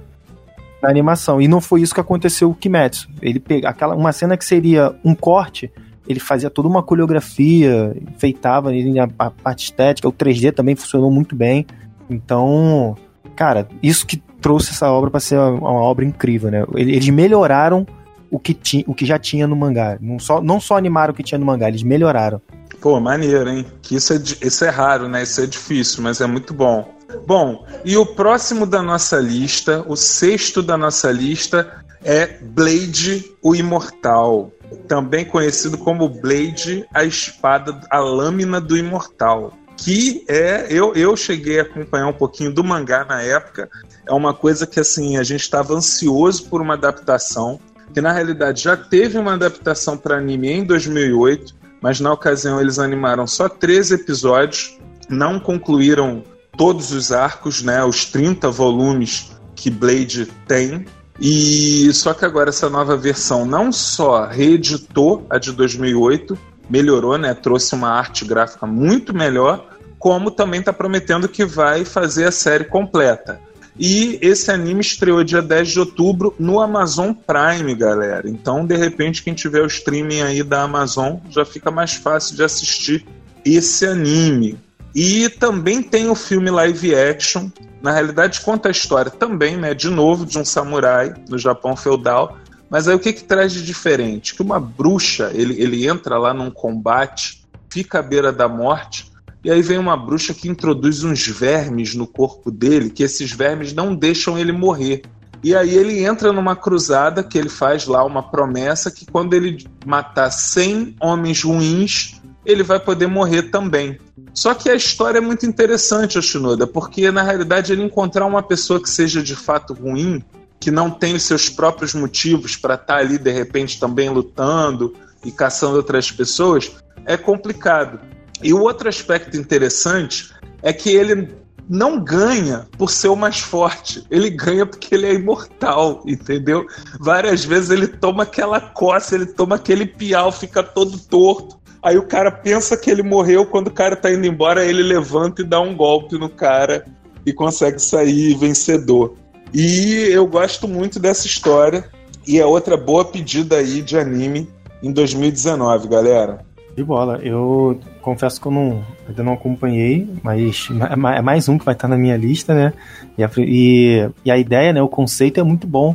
[0.82, 1.40] na animação.
[1.40, 3.08] E não foi isso que aconteceu com o Kimetsu.
[3.22, 5.72] Ele pega aquela, uma cena que seria um corte,
[6.06, 11.34] ele fazia toda uma coreografia, enfeitava a, a parte estética, o 3D também funcionou muito
[11.34, 11.66] bem.
[12.08, 12.96] Então,
[13.34, 16.64] cara, isso que trouxe essa obra para ser uma, uma, obra incrível, né?
[16.74, 17.86] Eles melhoraram
[18.30, 19.96] o que, ti, o que já tinha no mangá.
[20.00, 22.40] Não só, não só animaram o que tinha no mangá, eles melhoraram.
[22.80, 23.64] Pô, maneiro, hein?
[23.80, 25.22] Que isso é, isso é raro, né?
[25.22, 26.86] Isso é difícil, mas é muito bom.
[27.26, 33.54] Bom, e o próximo da nossa lista, o sexto da nossa lista, é Blade, o
[33.54, 34.52] Imortal.
[34.88, 39.52] Também conhecido como Blade, a espada, a lâmina do Imortal.
[39.76, 43.68] Que é, eu, eu cheguei a acompanhar um pouquinho do mangá na época.
[44.06, 47.58] É uma coisa que assim, a gente estava ansioso por uma adaptação
[47.92, 52.78] que na realidade já teve uma adaptação para anime em 2008, mas na ocasião eles
[52.78, 54.76] animaram só 13 episódios,
[55.08, 56.24] não concluíram
[56.56, 60.84] todos os arcos, né, os 30 volumes que Blade tem.
[61.20, 66.36] E só que agora essa nova versão não só reeditou a de 2008,
[66.68, 72.24] melhorou, né, trouxe uma arte gráfica muito melhor, como também está prometendo que vai fazer
[72.24, 73.40] a série completa.
[73.78, 78.28] E esse anime estreou dia 10 de outubro no Amazon Prime, galera.
[78.28, 82.44] Então, de repente, quem tiver o streaming aí da Amazon já fica mais fácil de
[82.44, 83.04] assistir
[83.44, 84.58] esse anime.
[84.94, 87.48] E também tem o filme live action.
[87.82, 89.74] Na realidade, conta a história também, né?
[89.74, 92.38] De novo, de um samurai no Japão feudal.
[92.70, 94.34] Mas aí o que, que traz de diferente?
[94.34, 99.12] Que uma bruxa, ele, ele entra lá num combate, fica à beira da morte
[99.44, 103.74] e aí vem uma bruxa que introduz uns vermes no corpo dele, que esses vermes
[103.74, 105.02] não deixam ele morrer.
[105.42, 109.66] E aí ele entra numa cruzada que ele faz lá uma promessa que quando ele
[109.84, 113.98] matar 100 homens ruins, ele vai poder morrer também.
[114.34, 118.82] Só que a história é muito interessante, Shinoda, porque na realidade ele encontrar uma pessoa
[118.82, 120.22] que seja de fato ruim
[120.58, 124.94] que não tem os seus próprios motivos para estar tá ali de repente também lutando
[125.24, 126.72] e caçando outras pessoas,
[127.04, 128.00] é complicado.
[128.42, 131.34] E o outro aspecto interessante é que ele
[131.68, 134.04] não ganha por ser o mais forte.
[134.10, 136.66] Ele ganha porque ele é imortal, entendeu?
[136.98, 141.58] Várias vezes ele toma aquela coça, ele toma aquele piau, fica todo torto.
[141.84, 145.42] Aí o cara pensa que ele morreu, quando o cara tá indo embora, ele levanta
[145.42, 146.86] e dá um golpe no cara
[147.26, 149.14] e consegue sair vencedor.
[149.52, 151.84] E eu gosto muito dessa história.
[152.26, 154.48] E é outra boa pedida aí de anime
[154.82, 156.40] em 2019, galera.
[156.74, 157.20] De bola.
[157.22, 161.86] Eu confesso que eu não, ainda não acompanhei, mas é mais um que vai estar
[161.86, 162.72] na minha lista, né?
[163.18, 164.82] E a, e, e a ideia, né?
[164.82, 165.94] O conceito é muito bom.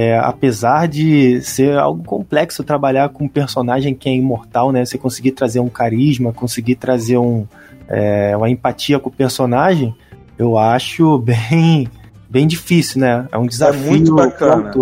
[0.00, 4.84] É, apesar de ser algo complexo trabalhar com um personagem que é imortal, né?
[4.84, 7.44] Você conseguir trazer um carisma, conseguir trazer um,
[7.88, 9.92] é, uma empatia com o personagem,
[10.38, 11.90] eu acho bem,
[12.30, 13.26] bem difícil, né?
[13.32, 13.86] É um desafio.
[13.86, 14.72] É muito bacana.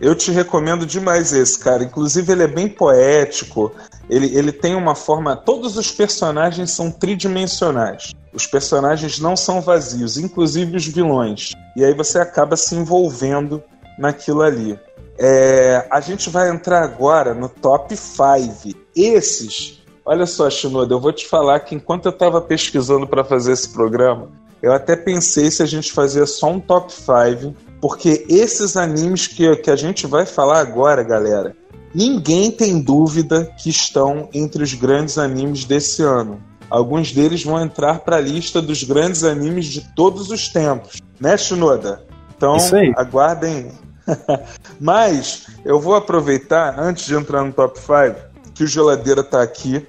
[0.00, 1.84] Eu te recomendo demais esse, cara.
[1.84, 3.70] Inclusive, ele é bem poético.
[4.08, 5.36] Ele, ele tem uma forma.
[5.36, 8.14] Todos os personagens são tridimensionais.
[8.32, 11.52] Os personagens não são vazios, inclusive os vilões.
[11.76, 13.62] E aí você acaba se envolvendo
[13.98, 14.78] naquilo ali.
[15.18, 18.76] É, a gente vai entrar agora no top 5.
[18.96, 23.52] Esses, olha só, Shinoda, eu vou te falar que enquanto eu estava pesquisando para fazer
[23.52, 24.28] esse programa,
[24.62, 27.54] eu até pensei se a gente fazia só um top 5
[27.84, 31.54] porque esses animes que, que a gente vai falar agora, galera,
[31.94, 36.40] ninguém tem dúvida que estão entre os grandes animes desse ano.
[36.70, 41.36] Alguns deles vão entrar para a lista dos grandes animes de todos os tempos, né,
[41.36, 42.02] Shinoda?
[42.34, 42.56] Então,
[42.96, 43.70] aguardem.
[44.80, 48.16] Mas eu vou aproveitar, antes de entrar no top 5,
[48.54, 49.86] que o Geladeira está aqui,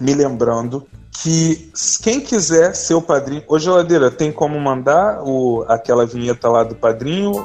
[0.00, 0.86] me lembrando
[1.22, 3.42] que quem quiser ser o padrinho.
[3.48, 7.44] Ô, geladeira, tem como mandar o, aquela vinheta lá do padrinho?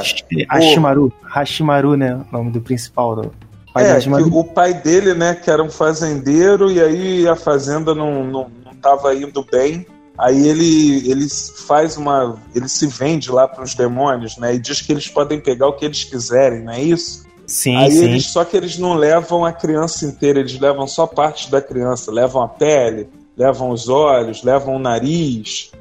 [0.49, 1.13] Hashimaru, o...
[1.25, 2.15] Hashimaru, né?
[2.15, 3.31] O nome do principal do
[3.73, 8.23] pai é, o pai dele, né, que era um fazendeiro e aí a fazenda não,
[8.23, 9.85] não, não tava indo bem.
[10.15, 11.27] Aí ele, ele
[11.67, 12.37] faz uma.
[12.53, 14.53] Ele se vende lá para os demônios, né?
[14.53, 17.25] E diz que eles podem pegar o que eles quiserem, não é isso?
[17.47, 18.03] Sim, Aí sim.
[18.03, 22.11] Eles, só que eles não levam a criança inteira, eles levam só parte da criança,
[22.11, 25.71] levam a pele, levam os olhos, levam o nariz.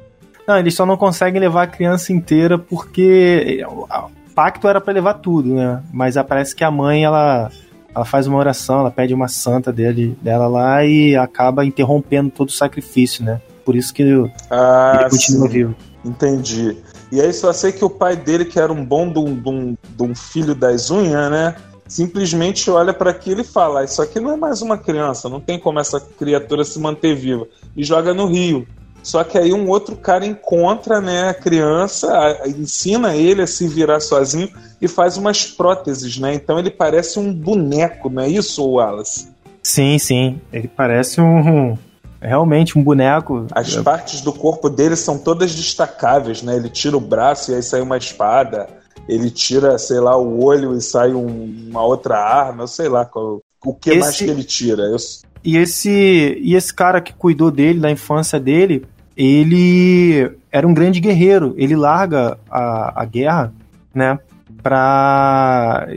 [0.47, 3.87] Não, eles só não conseguem levar a criança inteira porque o
[4.35, 5.81] pacto era para levar tudo, né?
[5.91, 7.49] Mas parece que a mãe, ela,
[7.95, 12.49] ela faz uma oração, ela pede uma santa dele, dela lá e acaba interrompendo todo
[12.49, 13.39] o sacrifício, né?
[13.63, 14.03] Por isso que
[14.49, 15.53] ah, ele continua sim.
[15.53, 15.75] vivo.
[16.03, 16.77] Entendi.
[17.11, 19.49] E aí só sei que o pai dele, que era um bom de um, de
[19.49, 21.55] um, de um filho das unhas, né?
[21.87, 25.39] Simplesmente olha para aquilo e fala: ah, Isso aqui não é mais uma criança, não
[25.39, 27.47] tem como essa criatura se manter viva.
[27.77, 28.67] E joga no rio.
[29.03, 33.99] Só que aí um outro cara encontra né, a criança, ensina ele a se virar
[33.99, 34.49] sozinho
[34.81, 36.33] e faz umas próteses, né?
[36.33, 39.27] Então ele parece um boneco, não é isso, Wallace?
[39.61, 40.41] Sim, sim.
[40.51, 41.77] Ele parece um.
[42.21, 43.45] Realmente um boneco.
[43.51, 46.55] As partes do corpo dele são todas destacáveis, né?
[46.55, 48.67] Ele tira o braço e aí sai uma espada.
[49.09, 53.03] Ele tira, sei lá, o olho e sai um, uma outra arma, eu sei lá
[53.03, 53.99] qual, o que esse...
[53.99, 54.83] mais que ele tira.
[54.83, 54.95] Eu...
[55.43, 58.85] E esse, e esse cara que cuidou dele, da infância dele,
[59.15, 61.53] ele era um grande guerreiro.
[61.57, 63.53] Ele larga a, a guerra,
[63.93, 64.17] né?
[64.61, 65.87] Pra.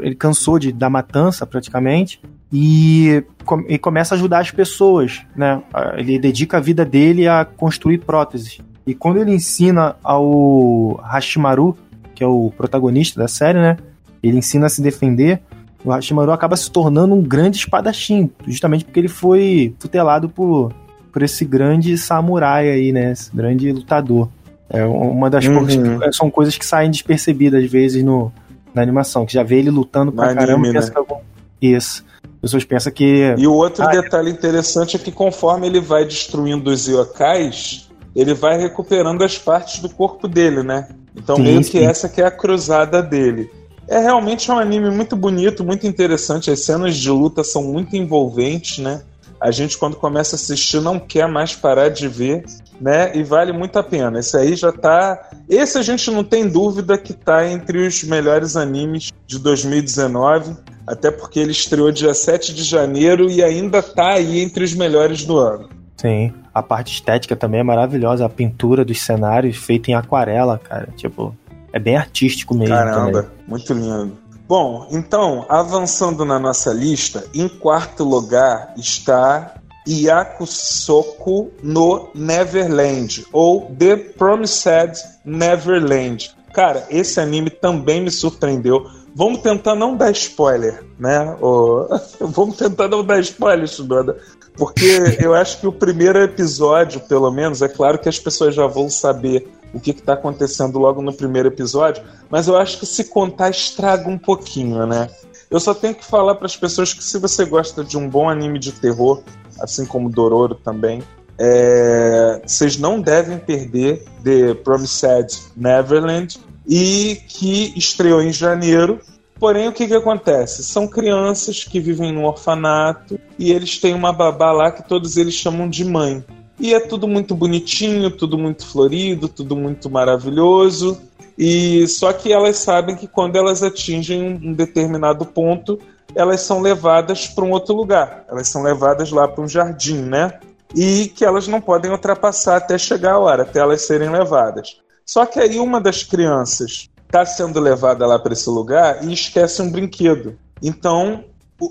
[0.00, 2.20] Ele cansou de, da matança, praticamente.
[2.52, 3.24] E,
[3.68, 5.62] e começa a ajudar as pessoas, né?
[5.96, 8.60] Ele dedica a vida dele a construir próteses.
[8.86, 11.76] E quando ele ensina ao Hashimaru,
[12.14, 13.76] que é o protagonista da série, né?
[14.22, 15.42] Ele ensina a se defender.
[15.84, 20.72] O Hashimaru acaba se tornando um grande espadachim, justamente porque ele foi tutelado por,
[21.14, 23.12] por esse grande samurai aí, né?
[23.12, 24.28] Esse grande lutador.
[24.68, 25.64] É uma das uhum.
[25.64, 26.16] poucas.
[26.16, 28.32] São coisas que saem despercebidas às vezes no,
[28.74, 30.90] na animação, que já vê ele lutando pra no caramba anime, né?
[30.90, 31.18] que algum...
[31.62, 32.04] Isso.
[32.24, 33.32] As pessoas pensam que.
[33.38, 38.34] E o outro ah, detalhe interessante é que conforme ele vai destruindo os yokais, ele
[38.34, 40.88] vai recuperando as partes do corpo dele, né?
[41.14, 41.84] Então sim, meio que sim.
[41.84, 43.48] essa que é a cruzada dele.
[43.86, 46.50] É realmente um anime muito bonito, muito interessante.
[46.50, 49.02] As cenas de luta são muito envolventes, né?
[49.44, 52.46] A gente, quando começa a assistir, não quer mais parar de ver,
[52.80, 53.14] né?
[53.14, 54.18] E vale muito a pena.
[54.18, 55.20] Esse aí já tá.
[55.46, 60.56] Esse a gente não tem dúvida que tá entre os melhores animes de 2019.
[60.86, 65.26] Até porque ele estreou dia 7 de janeiro e ainda tá aí entre os melhores
[65.26, 65.68] do ano.
[65.98, 66.32] Sim.
[66.54, 68.24] A parte estética também é maravilhosa.
[68.24, 70.88] A pintura dos cenários feita em aquarela, cara.
[70.96, 71.36] Tipo,
[71.70, 72.74] é bem artístico mesmo.
[72.74, 73.38] Caramba, também.
[73.46, 74.23] muito lindo.
[74.46, 79.54] Bom, então, avançando na nossa lista, em quarto lugar está
[79.88, 86.34] Yakusoku no Neverland, ou The Promised Neverland.
[86.52, 88.86] Cara, esse anime também me surpreendeu.
[89.14, 91.36] Vamos tentar não dar spoiler, né?
[92.20, 94.18] Vamos tentar não dar spoiler, Shunoda.
[94.56, 98.66] Porque eu acho que o primeiro episódio, pelo menos, é claro que as pessoas já
[98.66, 103.04] vão saber o que está acontecendo logo no primeiro episódio, mas eu acho que se
[103.04, 105.10] contar estraga um pouquinho, né?
[105.50, 108.30] Eu só tenho que falar para as pessoas que se você gosta de um bom
[108.30, 109.22] anime de terror,
[109.60, 111.02] assim como Dororo também,
[111.36, 112.40] é...
[112.46, 119.00] vocês não devem perder The Promised Neverland e que estreou em janeiro
[119.38, 120.62] Porém, o que, que acontece?
[120.62, 125.34] São crianças que vivem num orfanato e eles têm uma babá lá que todos eles
[125.34, 126.24] chamam de mãe.
[126.58, 131.00] E é tudo muito bonitinho, tudo muito florido, tudo muito maravilhoso.
[131.36, 135.80] E só que elas sabem que quando elas atingem um determinado ponto,
[136.14, 138.24] elas são levadas para um outro lugar.
[138.28, 140.38] Elas são levadas lá para um jardim, né?
[140.74, 144.76] E que elas não podem ultrapassar até chegar a hora, até elas serem levadas.
[145.04, 149.62] Só que aí uma das crianças está sendo levada lá para esse lugar e esquece
[149.62, 150.36] um brinquedo.
[150.62, 151.24] Então,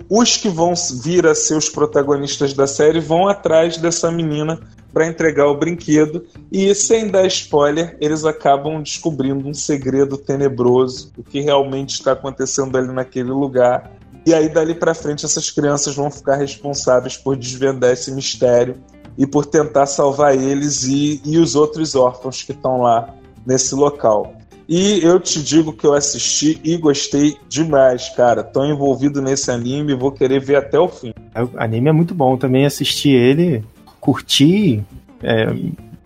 [0.10, 4.60] os que vão vir a ser os protagonistas da série vão atrás dessa menina
[4.94, 11.24] para entregar o brinquedo e sem dar spoiler, eles acabam descobrindo um segredo tenebroso, o
[11.24, 13.92] que realmente está acontecendo ali naquele lugar.
[14.26, 18.76] E aí dali para frente essas crianças vão ficar responsáveis por desvendar esse mistério
[19.18, 23.14] e por tentar salvar eles e, e os outros órfãos que estão lá
[23.46, 24.34] nesse local.
[24.68, 28.44] E eu te digo que eu assisti e gostei demais, cara.
[28.44, 31.14] Tô envolvido nesse anime e vou querer ver até o fim.
[31.36, 32.38] O anime é muito bom.
[32.38, 33.64] Também assisti ele,
[34.00, 34.84] curti
[35.22, 35.54] é,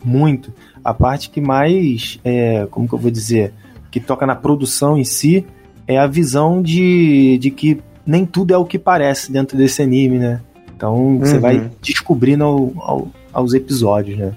[0.03, 0.51] muito.
[0.83, 3.53] A parte que mais, é, como que eu vou dizer,
[3.91, 5.45] que toca na produção em si,
[5.87, 10.17] é a visão de, de que nem tudo é o que parece dentro desse anime,
[10.17, 10.41] né?
[10.75, 11.19] Então uhum.
[11.19, 14.33] você vai descobrindo ao, ao, aos episódios, né?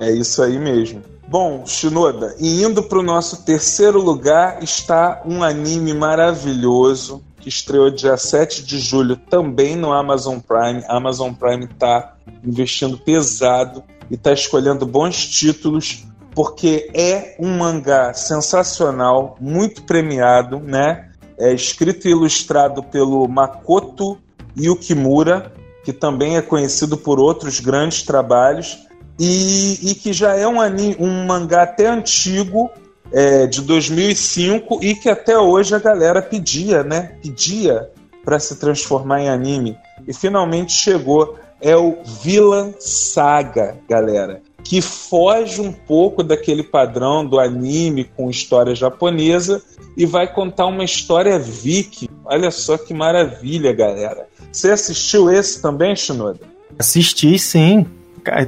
[0.00, 1.00] É isso aí mesmo.
[1.26, 7.90] Bom, Shinoda, e indo para o nosso terceiro lugar está um anime maravilhoso que estreou
[7.90, 10.84] dia 7 de julho também no Amazon Prime.
[10.86, 12.14] A Amazon Prime está
[12.44, 16.04] investindo pesado e está escolhendo bons títulos
[16.34, 21.10] porque é um mangá sensacional, muito premiado, né?
[21.38, 24.18] É escrito e ilustrado pelo Makoto
[24.58, 25.52] Yukimura,
[25.84, 28.84] que também é conhecido por outros grandes trabalhos
[29.18, 32.70] e, e que já é um, anime, um mangá até antigo,
[33.12, 37.16] é, de 2005, e que até hoje a galera pedia, né?
[37.22, 37.90] Pedia
[38.24, 39.76] para se transformar em anime.
[40.06, 41.38] E finalmente chegou.
[41.60, 44.42] É o Villain Saga, galera.
[44.62, 49.62] Que foge um pouco daquele padrão do anime com história japonesa
[49.96, 52.08] e vai contar uma história viking.
[52.24, 54.26] Olha só que maravilha, galera.
[54.52, 56.40] Você assistiu esse também, Shinoda?
[56.78, 57.86] Assisti, sim.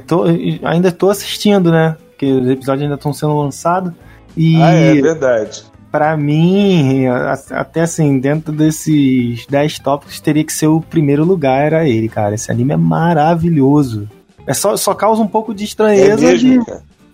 [0.05, 0.23] Tô,
[0.63, 1.95] ainda estou assistindo, né?
[2.09, 3.93] Porque os episódios ainda estão sendo lançados.
[4.35, 5.63] E ah, é verdade.
[5.91, 7.05] Pra mim,
[7.51, 12.35] até assim, dentro desses 10 tópicos, teria que ser o primeiro lugar, era ele, cara.
[12.35, 14.07] Esse anime é maravilhoso.
[14.45, 16.25] É só, só causa um pouco de estranheza.
[16.25, 16.71] É, mesmo, de...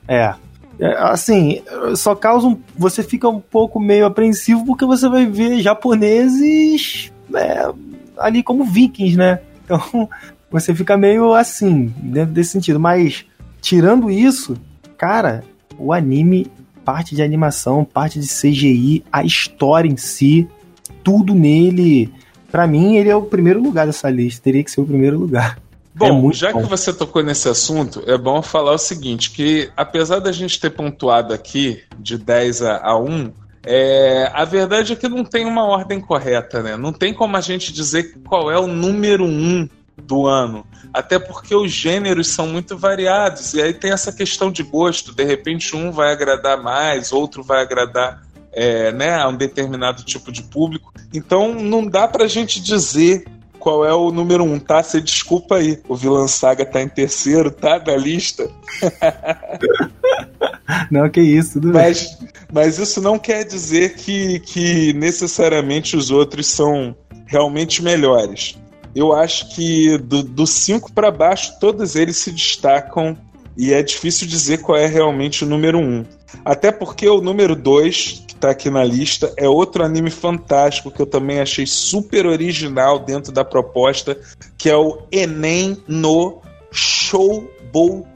[0.07, 0.35] é.
[0.79, 0.87] é.
[0.97, 1.61] Assim,
[1.95, 2.59] só causa um.
[2.77, 7.71] Você fica um pouco meio apreensivo porque você vai ver japoneses é,
[8.17, 9.39] ali como vikings, né?
[9.63, 10.09] Então,
[10.53, 12.79] você fica meio assim, dentro desse sentido.
[12.79, 13.25] Mas,
[13.59, 14.55] tirando isso,
[14.95, 15.43] cara,
[15.79, 16.45] o anime,
[16.85, 20.47] parte de animação, parte de CGI, a história em si,
[21.03, 22.13] tudo nele.
[22.51, 24.43] Pra mim, ele é o primeiro lugar dessa lista.
[24.43, 25.57] Teria que ser o primeiro lugar.
[25.95, 26.61] Bom, É já bom.
[26.61, 30.71] que você tocou nesse assunto, é bom falar o seguinte, que apesar da gente ter
[30.71, 33.31] pontuado aqui de 10 a, a 1,
[33.63, 36.75] é, a verdade é que não tem uma ordem correta, né?
[36.75, 40.65] Não tem como a gente dizer qual é o número 1 do ano.
[40.93, 43.53] Até porque os gêneros são muito variados.
[43.53, 45.13] E aí tem essa questão de gosto.
[45.13, 48.21] De repente, um vai agradar mais, outro vai agradar
[48.51, 50.93] é, né, a um determinado tipo de público.
[51.13, 53.25] Então não dá pra gente dizer
[53.63, 54.83] qual é o número um, tá?
[54.83, 55.79] Você desculpa aí.
[55.87, 57.77] O Vilã Saga tá em terceiro, tá?
[57.77, 58.51] Da lista.
[60.91, 61.81] Não, que isso, tudo bem.
[61.81, 62.17] Mas,
[62.51, 68.57] mas isso não quer dizer que, que necessariamente os outros são realmente melhores.
[68.95, 73.17] Eu acho que do 5 para baixo, todos eles se destacam
[73.57, 75.81] e é difícil dizer qual é realmente o número 1.
[75.81, 76.05] Um.
[76.43, 81.01] Até porque o número 2, que tá aqui na lista, é outro anime fantástico que
[81.01, 84.17] eu também achei super original dentro da proposta,
[84.57, 86.41] que é o Enem no
[86.71, 88.13] Shouboutai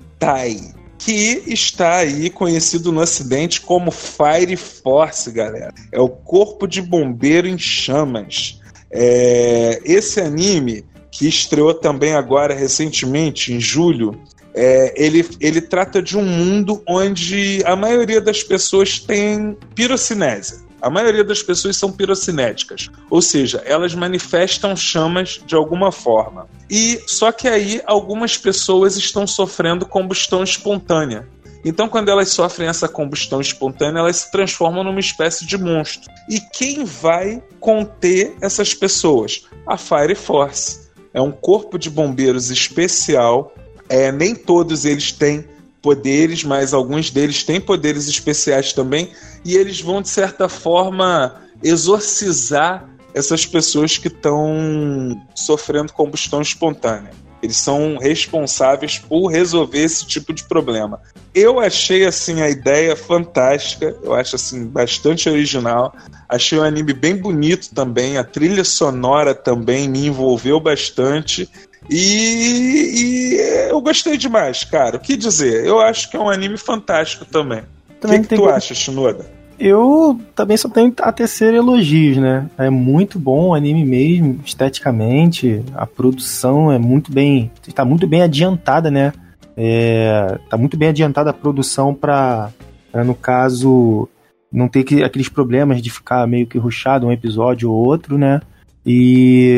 [0.97, 5.73] que está aí conhecido no Ocidente como Fire Force, galera.
[5.91, 8.59] É o Corpo de Bombeiro em Chamas.
[8.91, 14.19] É, esse anime, que estreou também agora recentemente, em julho,
[14.53, 20.65] é, ele, ele trata de um mundo onde a maioria das pessoas tem pirocinésia.
[20.81, 26.47] A maioria das pessoas são pirocinéticas, ou seja, elas manifestam chamas de alguma forma.
[26.69, 31.27] E só que aí algumas pessoas estão sofrendo combustão espontânea.
[31.65, 36.09] Então, quando elas sofrem essa combustão espontânea, elas se transformam numa espécie de monstro.
[36.29, 39.45] E quem vai conter essas pessoas?
[39.65, 40.87] A Fire Force.
[41.13, 43.53] É um corpo de bombeiros especial.
[43.89, 45.45] É, nem todos eles têm
[45.81, 49.11] poderes, mas alguns deles têm poderes especiais também,
[49.45, 57.11] e eles vão, de certa forma, exorcizar essas pessoas que estão sofrendo combustão espontânea.
[57.41, 60.99] Eles são responsáveis por resolver esse tipo de problema.
[61.33, 65.93] Eu achei assim a ideia fantástica, eu acho assim bastante original.
[66.27, 71.47] Achei o anime bem bonito também, a trilha sonora também me envolveu bastante
[71.89, 74.97] e, e, eu gostei demais, cara.
[74.97, 75.65] O que dizer?
[75.65, 77.63] Eu acho que é um anime fantástico também.
[78.03, 79.36] O que, que tu acha, Shinoda?
[79.59, 82.49] Eu também só tenho a tecer elogios, né?
[82.57, 85.63] É muito bom o anime mesmo, esteticamente.
[85.73, 87.51] A produção é muito bem.
[87.67, 89.13] Está muito bem adiantada, né?
[89.55, 92.51] É, tá muito bem adiantada a produção para,
[92.93, 94.07] no caso,
[94.51, 98.39] não ter que, aqueles problemas de ficar meio que ruxado um episódio ou outro, né?
[98.85, 99.55] E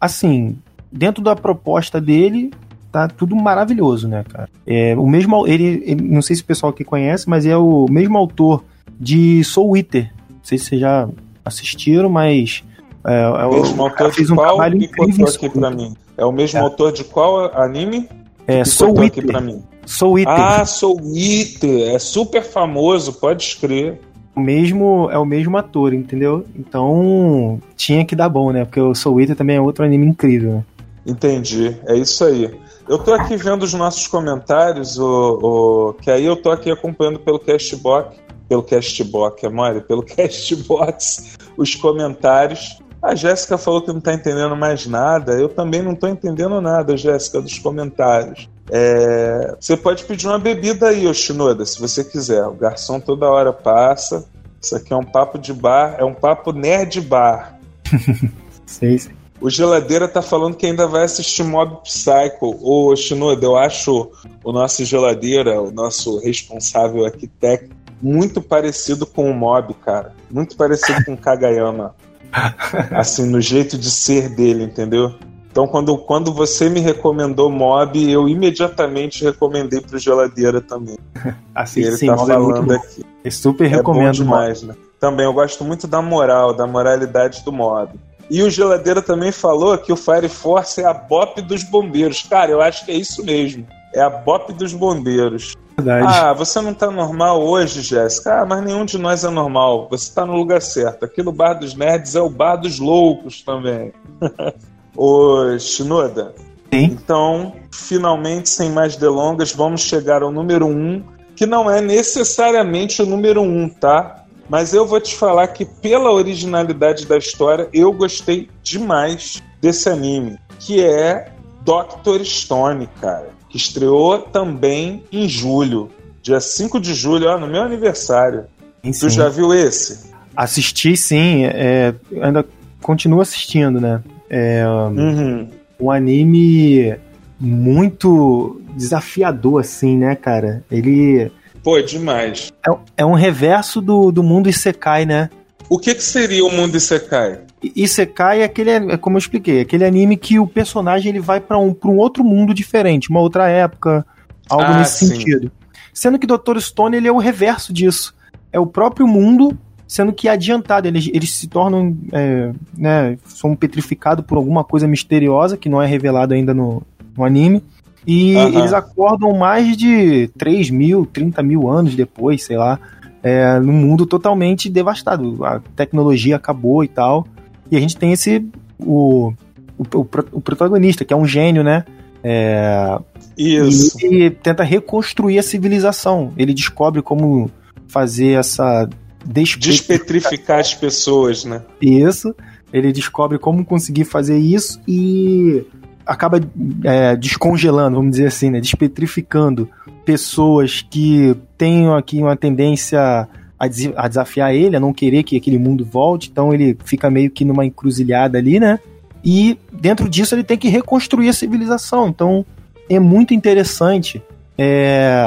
[0.00, 0.58] assim,
[0.90, 2.50] dentro da proposta dele,
[2.90, 4.48] tá tudo maravilhoso, né, cara?
[4.66, 7.86] É, o mesmo, ele, ele, não sei se o pessoal aqui conhece, mas é o
[7.88, 8.64] mesmo autor
[8.98, 10.12] de Soul Eater.
[10.28, 11.08] Não sei se vocês já
[11.44, 12.64] assistiram, mas
[13.06, 15.96] é, é o mesmo autor fez um qual trabalho incrível aqui para mim.
[16.16, 16.62] É o mesmo é.
[16.62, 18.08] autor de qual anime?
[18.46, 19.26] É Soul Eater.
[19.26, 19.62] Pra mim.
[19.84, 20.34] Soul Eater.
[20.34, 24.00] Ah, Soul Eater, é super famoso, pode escrever.
[24.34, 26.44] O mesmo é o mesmo ator, entendeu?
[26.54, 28.64] Então tinha que dar bom, né?
[28.64, 30.52] Porque o Soul Eater também é outro anime incrível.
[30.52, 30.64] Né?
[31.06, 32.52] Entendi, é isso aí.
[32.88, 37.18] Eu tô aqui vendo os nossos comentários, o, o, que aí eu tô aqui acompanhando
[37.18, 38.16] pelo Castbox,
[38.48, 42.78] pelo Castbox, amore, pelo Castbox, os comentários.
[43.02, 45.32] A Jéssica falou que não tá entendendo mais nada.
[45.32, 48.48] Eu também não tô entendendo nada, Jéssica, dos comentários.
[48.70, 49.54] É...
[49.60, 52.44] Você pode pedir uma bebida aí, Oshinoda, se você quiser.
[52.46, 54.24] O garçom toda hora passa.
[54.60, 57.60] Isso aqui é um papo de bar, é um papo nerd bar.
[58.66, 59.12] sei, sei.
[59.40, 62.56] O Geladeira tá falando que ainda vai assistir Mob Psycho.
[62.62, 64.10] Ô, Shinoda, eu acho
[64.42, 70.14] o nosso Geladeira, o nosso responsável aqui técnico, muito parecido com o Mob, cara.
[70.30, 71.94] Muito parecido com o Kagayama.
[72.92, 75.14] assim, no jeito de ser dele, entendeu?
[75.50, 80.98] Então, quando, quando você me recomendou Mob, eu imediatamente recomendei pro Geladeira também.
[81.54, 82.72] Assim, ele sim, tá Mob é falando bom.
[82.74, 83.06] aqui.
[83.24, 84.12] Eu super É recomendo.
[84.12, 84.74] demais, né?
[85.00, 87.90] Também eu gosto muito da moral, da moralidade do Mob.
[88.28, 92.22] E o Geladeira também falou que o Fire Force é a bop dos bombeiros.
[92.22, 93.66] Cara, eu acho que é isso mesmo.
[93.94, 95.54] É a bop dos bombeiros.
[95.76, 96.06] Verdade.
[96.08, 98.42] Ah, você não tá normal hoje, Jéssica?
[98.42, 99.88] Ah, mas nenhum de nós é normal.
[99.90, 101.04] Você tá no lugar certo.
[101.04, 103.92] Aqui no Bar dos Nerds é o Bar dos Loucos também.
[104.96, 106.34] Ô, Shinoda.
[106.72, 106.84] Sim.
[106.84, 111.04] Então, finalmente, sem mais delongas, vamos chegar ao número 1, um,
[111.36, 114.24] que não é necessariamente o número 1, um, tá?
[114.48, 120.38] Mas eu vou te falar que, pela originalidade da história, eu gostei demais desse anime,
[120.58, 125.90] que é Doctor Stone, cara, estreou também em julho.
[126.22, 128.44] Dia 5 de julho, ó, no meu aniversário.
[128.84, 130.10] Sim, Tu já viu esse?
[130.36, 132.44] Assisti sim, é, ainda
[132.82, 134.02] continuo assistindo, né?
[134.28, 135.48] É Uhum.
[135.80, 136.94] um anime
[137.38, 140.62] muito desafiador, assim, né, cara?
[140.70, 141.30] Ele
[141.62, 142.52] Pô, é demais.
[142.68, 145.30] é, é um reverso do, do mundo Isekai, né?
[145.68, 147.38] O que, que seria o mundo Isekai?
[147.74, 151.58] Isekai é aquele, é como eu expliquei, aquele anime que o personagem ele vai pra
[151.58, 154.06] um, pra um outro mundo diferente, uma outra época,
[154.48, 155.06] algo Ah, nesse sim.
[155.08, 155.50] sentido.
[155.92, 156.58] Sendo que Dr.
[156.58, 158.14] Stone ele é o reverso disso.
[158.52, 159.56] É o próprio mundo,
[159.88, 160.86] sendo que é adiantado.
[160.86, 165.86] Eles, eles se tornam, é, né, são petrificados por alguma coisa misteriosa que não é
[165.86, 166.82] revelado ainda no,
[167.16, 167.62] no anime.
[168.06, 168.58] E Aham.
[168.58, 172.78] eles acordam mais de 3 mil, 30 mil anos depois, sei lá,
[173.22, 175.44] é, num mundo totalmente devastado.
[175.44, 177.26] A tecnologia acabou e tal.
[177.70, 178.46] E a gente tem esse.
[178.78, 179.32] O,
[179.78, 181.84] o, o o protagonista, que é um gênio, né?
[182.22, 182.98] É,
[183.36, 183.96] Isso.
[184.00, 186.32] e ele tenta reconstruir a civilização.
[186.36, 187.50] Ele descobre como
[187.86, 188.88] fazer essa
[189.24, 191.62] despe- Despetrificar as pessoas, né?
[191.80, 192.34] isso.
[192.72, 195.64] Ele descobre como conseguir fazer isso e
[196.04, 196.40] acaba
[196.84, 198.60] é, descongelando, vamos dizer assim, né?
[198.60, 199.68] Despetrificando
[200.04, 203.28] pessoas que tenham aqui uma tendência
[203.58, 206.28] a, des- a desafiar ele, a não querer que aquele mundo volte.
[206.30, 208.78] Então ele fica meio que numa encruzilhada ali, né?
[209.24, 212.08] E dentro disso ele tem que reconstruir a civilização.
[212.08, 212.44] Então
[212.88, 214.22] é muito interessante
[214.56, 215.24] é,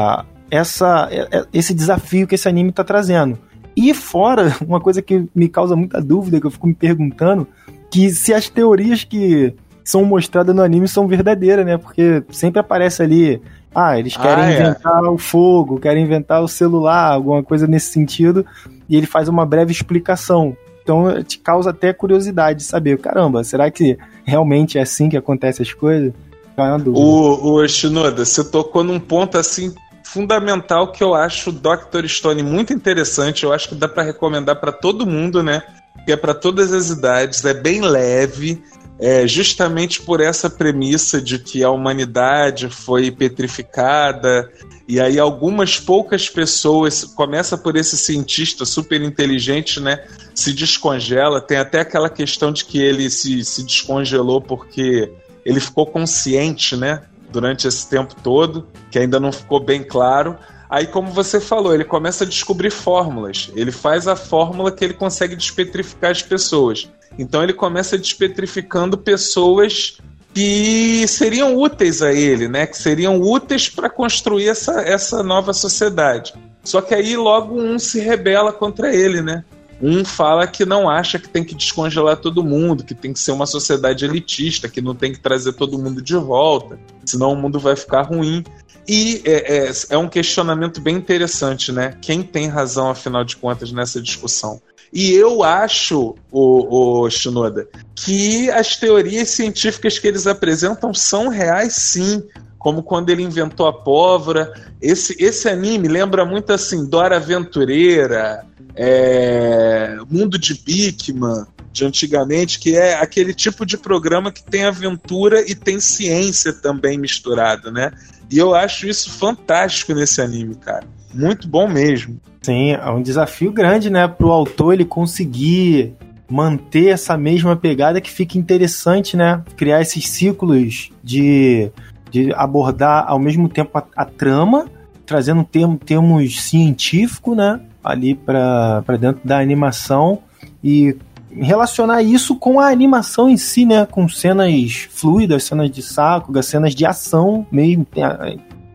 [0.49, 3.37] essa, é- é- esse desafio que esse anime está trazendo.
[3.75, 7.47] E fora, uma coisa que me causa muita dúvida, que eu fico me perguntando,
[7.91, 9.53] que se as teorias que
[9.83, 11.77] são mostradas no anime são verdadeiras, né?
[11.77, 13.41] Porque sempre aparece ali,
[13.73, 14.61] ah, eles querem Ah, é.
[14.61, 18.45] inventar o fogo, querem inventar o celular, alguma coisa nesse sentido,
[18.87, 20.55] e ele faz uma breve explicação.
[20.83, 25.63] Então te causa até curiosidade de saber, caramba, será que realmente é assim que acontecem
[25.63, 26.13] as coisas?
[26.57, 26.99] É uma dúvida.
[27.05, 32.07] O, o Shinoda, você tocou num ponto assim fundamental que eu acho o Dr.
[32.07, 33.43] Stone muito interessante.
[33.43, 35.61] Eu acho que dá para recomendar para todo mundo, né?
[36.05, 38.61] Que é para todas as idades, é bem leve,
[38.99, 44.51] é justamente por essa premissa de que a humanidade foi petrificada
[44.89, 50.03] e aí algumas poucas pessoas começa por esse cientista super inteligente, né?
[50.33, 51.39] Se descongela.
[51.39, 55.11] Tem até aquela questão de que ele se, se descongelou porque
[55.45, 57.03] ele ficou consciente, né?
[57.31, 60.35] Durante esse tempo todo, que ainda não ficou bem claro.
[60.69, 63.51] Aí, como você falou, ele começa a descobrir fórmulas.
[63.55, 66.87] Ele faz a fórmula que ele consegue despetrificar as pessoas.
[67.17, 69.97] Então, ele começa despetrificando pessoas
[70.33, 72.67] que seriam úteis a ele, né?
[72.67, 76.33] Que seriam úteis para construir essa, essa nova sociedade.
[76.63, 79.43] Só que aí logo um se rebela contra ele, né?
[79.81, 83.31] Um fala que não acha que tem que descongelar todo mundo, que tem que ser
[83.31, 87.59] uma sociedade elitista, que não tem que trazer todo mundo de volta, senão o mundo
[87.59, 88.43] vai ficar ruim.
[88.87, 91.95] E é, é, é um questionamento bem interessante, né?
[92.01, 94.61] Quem tem razão, afinal de contas, nessa discussão?
[94.91, 101.73] E eu acho, o, o Shinoda, que as teorias científicas que eles apresentam são reais
[101.73, 102.23] sim.
[102.57, 104.51] Como quando ele inventou a pólvora.
[104.81, 108.45] Esse, esse anime lembra muito assim, Dora Aventureira,
[108.75, 115.41] é, Mundo de Bigman, de antigamente, que é aquele tipo de programa que tem aventura
[115.49, 117.91] e tem ciência também misturada, né?
[118.31, 120.85] E eu acho isso fantástico nesse anime, cara.
[121.13, 122.19] Muito bom mesmo.
[122.41, 125.93] Sim, é um desafio grande, né, pro autor ele conseguir
[126.29, 129.43] manter essa mesma pegada que fica interessante, né?
[129.57, 131.71] Criar esses ciclos de,
[132.11, 134.67] de abordar ao mesmo tempo a, a trama,
[135.05, 137.59] trazendo termo, termos científicos, né?
[137.83, 140.19] Ali para dentro da animação
[140.63, 140.95] e
[141.31, 143.85] relacionar isso com a animação em si, né?
[143.89, 147.85] Com cenas fluidas, cenas de saco, cenas de ação mesmo.
[147.85, 148.03] Tem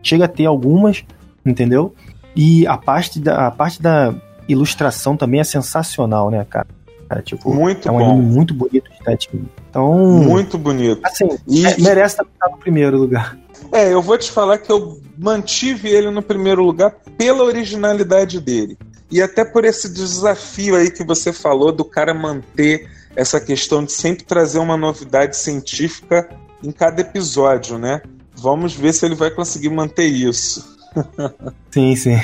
[0.01, 1.03] chega a ter algumas,
[1.45, 1.93] entendeu?
[2.35, 4.13] E a parte da, a parte da
[4.47, 6.67] ilustração também é sensacional, né, cara?
[7.09, 8.11] Cara, tipo, Muito é um bom.
[8.11, 9.37] anime muito bonito estético.
[9.69, 11.01] Então, Muito bonito.
[11.03, 13.37] assim, E- é- merece estar no primeiro lugar.
[13.71, 18.77] É, eu vou te falar que eu mantive ele no primeiro lugar pela originalidade dele.
[19.11, 23.91] E até por esse desafio aí que você falou do cara manter essa questão de
[23.91, 26.29] sempre trazer uma novidade científica
[26.63, 28.01] em cada episódio, né?
[28.35, 30.75] Vamos ver se ele vai conseguir manter isso.
[31.71, 32.17] Sim, sim.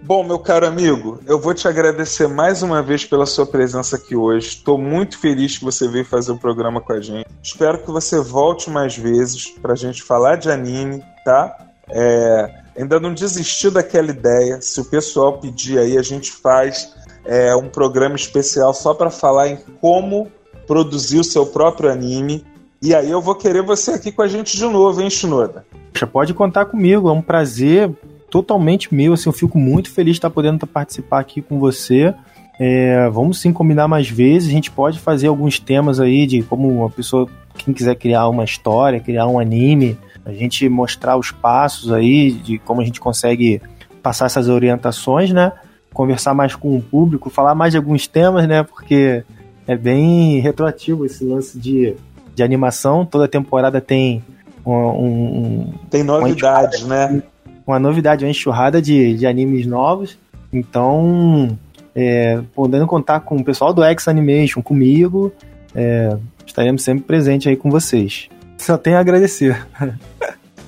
[0.00, 4.14] Bom, meu caro amigo, eu vou te agradecer mais uma vez pela sua presença aqui
[4.14, 4.46] hoje.
[4.46, 7.26] Estou muito feliz que você veio fazer o programa com a gente.
[7.42, 11.52] Espero que você volte mais vezes para a gente falar de anime, tá?
[11.90, 14.60] É, ainda não desistiu daquela ideia.
[14.60, 19.48] Se o pessoal pedir aí, a gente faz é, um programa especial só para falar
[19.48, 20.28] em como
[20.66, 22.44] produzir o seu próprio anime.
[22.82, 25.64] E aí eu vou querer você aqui com a gente de novo, hein, Shinoda?
[26.12, 27.90] Pode contar comigo, é um prazer
[28.30, 32.14] totalmente meu, assim, eu fico muito feliz de estar podendo participar aqui com você.
[32.58, 34.48] É, vamos sim combinar mais vezes.
[34.48, 38.44] A gente pode fazer alguns temas aí de como uma pessoa, quem quiser criar uma
[38.44, 43.62] história, criar um anime, a gente mostrar os passos aí de como a gente consegue
[44.02, 45.52] passar essas orientações, né?
[45.94, 48.64] Conversar mais com o público, falar mais de alguns temas, né?
[48.64, 49.24] Porque
[49.68, 51.94] é bem retroativo esse lance de,
[52.34, 53.06] de animação.
[53.06, 54.22] Toda temporada tem
[54.66, 54.72] um.
[54.72, 57.22] um tem novidades, né?
[57.64, 60.18] Uma novidade, uma enxurrada de, de animes novos.
[60.52, 61.56] Então,
[61.94, 65.32] é, podendo contar com o pessoal do X Animation, comigo,
[65.74, 68.28] é, estaremos sempre presentes aí com vocês.
[68.58, 69.66] Só tenho a agradecer.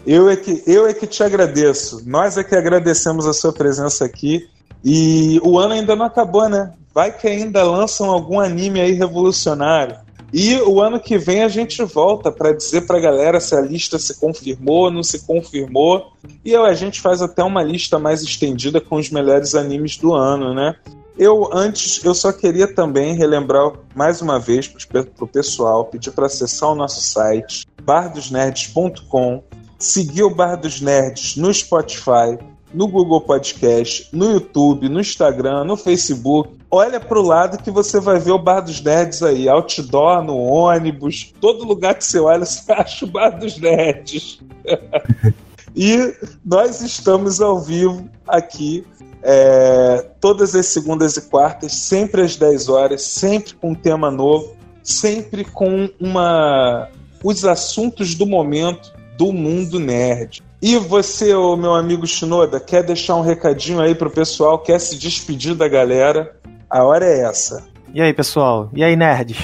[0.06, 2.02] Eu é, que, eu é que te agradeço.
[2.06, 4.48] Nós é que agradecemos a sua presença aqui.
[4.82, 6.72] E o ano ainda não acabou, né?
[6.94, 9.96] Vai que ainda lançam algum anime aí revolucionário.
[10.32, 13.60] E o ano que vem a gente volta para dizer para a galera se a
[13.60, 16.12] lista se confirmou, não se confirmou.
[16.44, 20.54] E a gente faz até uma lista mais estendida com os melhores animes do ano,
[20.54, 20.74] né?
[21.18, 26.26] Eu antes, eu só queria também relembrar mais uma vez para o pessoal, pedir para
[26.26, 29.42] acessar o nosso site bardosnerds.com,
[29.78, 32.38] seguir o Bar dos Nerds no Spotify,
[32.72, 36.56] no Google Podcast, no YouTube, no Instagram, no Facebook.
[36.70, 40.36] Olha para o lado que você vai ver o Bar dos Nerds aí, outdoor, no
[40.36, 44.40] ônibus, todo lugar que você olha, você acha o Bar dos Nerds.
[45.74, 46.14] e
[46.44, 48.86] nós estamos ao vivo aqui
[49.22, 54.56] é, todas as segundas e quartas, sempre às 10 horas, sempre com um tema novo,
[54.82, 56.88] sempre com uma
[57.22, 60.42] os assuntos do momento do mundo nerd.
[60.62, 64.96] E você, ô, meu amigo Shinoda, quer deixar um recadinho aí pro pessoal, quer se
[64.96, 66.36] despedir da galera?
[66.70, 67.64] A hora é essa.
[67.92, 68.70] E aí, pessoal?
[68.74, 69.36] E aí, nerd?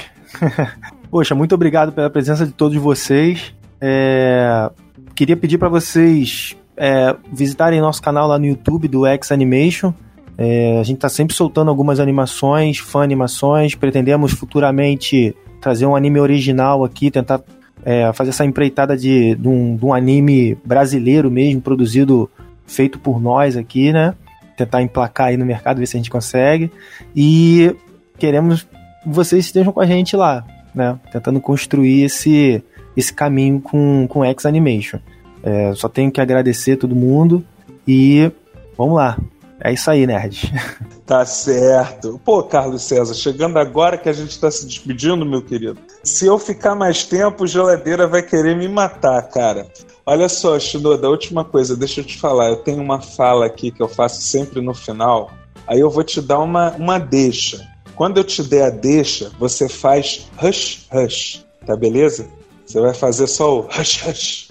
[1.11, 3.55] Poxa, muito obrigado pela presença de todos vocês.
[3.81, 4.71] É...
[5.15, 9.93] Queria pedir para vocês é, visitarem nosso canal lá no YouTube do X Animation.
[10.37, 13.75] É, a gente está sempre soltando algumas animações, fã animações.
[13.75, 17.41] Pretendemos futuramente trazer um anime original aqui, tentar
[17.85, 22.31] é, fazer essa empreitada de, de, um, de um anime brasileiro mesmo, produzido,
[22.67, 24.15] feito por nós aqui, né?
[24.57, 26.71] Tentar emplacar aí no mercado, ver se a gente consegue.
[27.15, 27.75] E
[28.19, 28.69] queremos que
[29.07, 30.45] vocês estejam com a gente lá,
[30.75, 30.99] né?
[31.13, 32.63] Tentando construir esse,
[32.97, 34.99] esse caminho com, com X Animation.
[35.45, 37.45] É, só tenho que agradecer todo mundo
[37.87, 38.33] e
[38.79, 39.19] vamos lá.
[39.61, 40.53] É isso aí, nerd.
[41.07, 42.19] Tá certo.
[42.25, 45.77] Pô, Carlos César, chegando agora que a gente está se despedindo, meu querido.
[46.03, 49.67] Se eu ficar mais tempo, geladeira vai querer me matar, cara.
[50.07, 52.49] Olha só, Shinoda, última coisa, deixa eu te falar.
[52.49, 55.31] Eu tenho uma fala aqui que eu faço sempre no final.
[55.67, 57.69] Aí eu vou te dar uma, uma deixa.
[57.95, 61.45] Quando eu te der a deixa, você faz hush, hush.
[61.67, 62.27] Tá beleza?
[62.65, 64.44] Você vai fazer só o hush, hush.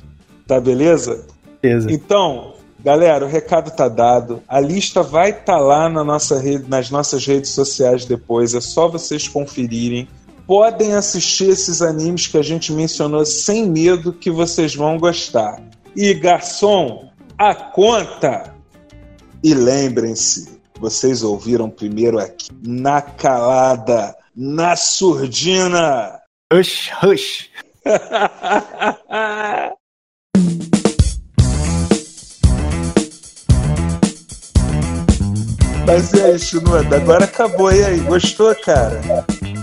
[0.47, 1.25] Tá beleza?
[1.61, 1.91] Beleza.
[1.91, 4.43] Então, galera, o recado tá dado.
[4.47, 8.53] A lista vai estar tá lá na nossa rede, nas nossas redes sociais depois.
[8.53, 10.07] É só vocês conferirem.
[10.45, 15.61] Podem assistir esses animes que a gente mencionou sem medo que vocês vão gostar.
[15.95, 18.53] E garçom, a conta!
[19.41, 26.19] E lembrem-se, vocês ouviram primeiro aqui, na calada, na surdina.
[26.51, 27.49] Hush, hush.
[35.85, 36.95] Mas e aí, Shinoda?
[36.95, 37.99] Agora acabou, e aí?
[37.99, 39.01] Gostou, cara?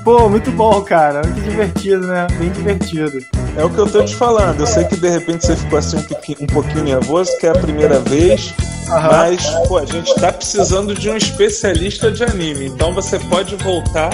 [0.04, 1.22] Pô, muito bom, cara.
[1.26, 2.26] Muito divertido, né?
[2.38, 3.18] Bem divertido.
[3.56, 4.60] É o que eu tô te falando.
[4.60, 7.50] Eu sei que de repente você ficou assim um pouquinho, um pouquinho nervoso, que é
[7.50, 8.54] a primeira vez.
[8.88, 12.66] Mas, pô, a gente tá precisando de um especialista de anime.
[12.66, 14.10] Então você pode voltar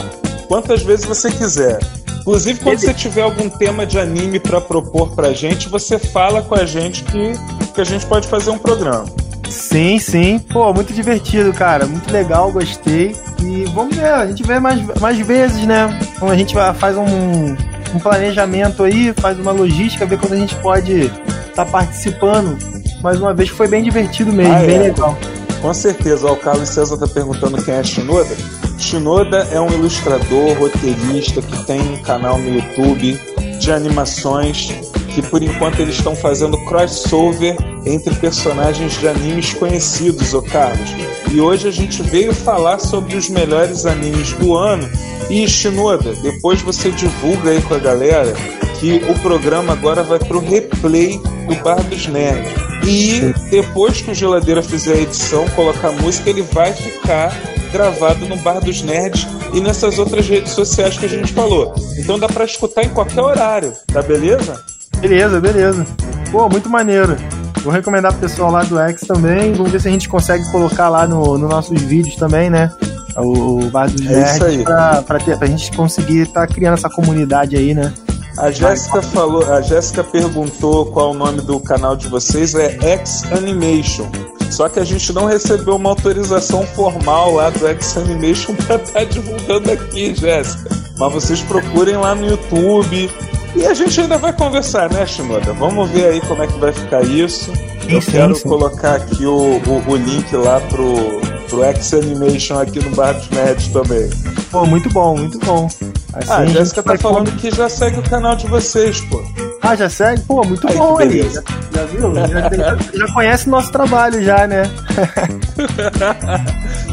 [0.49, 1.79] quantas vezes você quiser.
[2.21, 6.57] Inclusive, quando você tiver algum tema de anime para propor pra gente, você fala com
[6.57, 7.33] a gente que,
[7.73, 9.05] que a gente pode fazer um programa.
[9.51, 10.39] Sim, sim.
[10.39, 11.87] Pô, muito divertido, cara.
[11.87, 13.15] Muito legal, gostei.
[13.43, 15.99] E vamos ver, a gente vê mais, mais vezes, né?
[16.15, 17.57] Então a gente faz um,
[17.95, 22.57] um planejamento aí, faz uma logística, ver quando a gente pode estar tá participando.
[23.03, 24.79] Mais uma vez foi bem divertido mesmo, ah, bem é.
[24.79, 25.17] legal.
[25.61, 26.31] Com certeza.
[26.31, 28.37] O Carlos César está perguntando quem é Shinoda.
[28.79, 33.19] Shinoda é um ilustrador, roteirista que tem um canal no YouTube
[33.59, 34.73] de animações
[35.17, 37.57] que por enquanto eles estão fazendo crossover
[37.87, 40.91] entre personagens de animes conhecidos, ô Carlos.
[41.33, 44.87] E hoje a gente veio falar sobre os melhores animes do ano.
[45.31, 48.35] E Shinoda, depois você divulga aí com a galera
[48.79, 52.53] que o programa agora vai pro replay do Bar dos Nerds.
[52.87, 57.33] E depois que o Geladeira fizer a edição, colocar música, ele vai ficar
[57.73, 61.75] gravado no Bar dos Nerds e nessas outras redes sociais que a gente falou.
[61.97, 64.76] Então dá para escutar em qualquer horário, tá beleza?
[65.01, 65.87] Beleza, beleza.
[66.31, 67.17] Pô, muito maneiro.
[67.63, 69.53] Vou recomendar pro pessoal lá do X também.
[69.53, 72.71] Vamos ver se a gente consegue colocar lá no, no nossos vídeos também, né?
[73.17, 74.57] O, o Bar dos É isso aí.
[74.59, 77.93] Nerds pra, pra, ter, pra gente conseguir estar criando essa comunidade aí, né?
[78.39, 83.25] A Jéssica falou, a Jéssica perguntou qual o nome do canal de vocês, é X
[83.33, 84.07] Animation.
[84.51, 89.05] Só que a gente não recebeu uma autorização formal lá do X Animation pra estar
[89.05, 90.71] divulgando aqui, Jéssica.
[90.99, 93.11] Mas vocês procurem lá no YouTube.
[93.57, 95.53] E a gente ainda vai conversar, né, Shinoda?
[95.55, 97.51] Vamos ver aí como é que vai ficar isso.
[97.89, 98.43] Eu Sim, quero sim.
[98.49, 103.31] colocar aqui o, o, o link lá pro, pro X Animation aqui no Bar dos
[103.31, 104.11] Nerds também.
[104.51, 105.69] Pô, muito bom, muito bom.
[106.13, 109.23] Assim, Ah, a Jéssica tá falando que já segue o canal de vocês, pô.
[109.63, 110.21] Ah, já segue?
[110.23, 111.23] Pô, muito bom aí.
[111.31, 111.43] Já,
[111.75, 112.15] já viu?
[112.15, 112.27] Já,
[113.07, 114.63] já conhece o nosso trabalho já, né?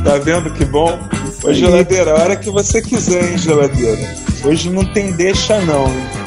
[0.04, 0.98] Tá vendo que bom?
[1.44, 4.02] Ô, geladeira, a hora que você quiser, hein, geladeira.
[4.44, 6.23] Hoje não tem deixa, não, hein?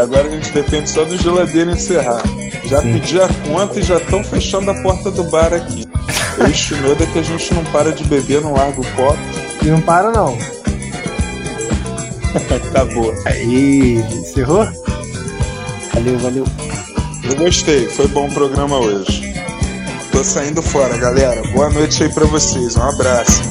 [0.00, 2.22] Agora a gente depende só do geladeiro encerrar.
[2.64, 5.86] Já pedi a conta e já estão fechando a porta do bar aqui.
[6.38, 9.18] Eu e Shinoda que a gente não para de beber, não larga o copo.
[9.62, 10.36] E não para não.
[12.70, 13.14] Acabou.
[13.26, 14.66] Aí, encerrou?
[15.94, 16.44] Valeu, valeu.
[17.22, 19.32] Eu gostei, foi bom o programa hoje.
[20.10, 21.42] Tô saindo fora, galera.
[21.52, 22.76] Boa noite aí pra vocês.
[22.76, 23.42] Um abraço.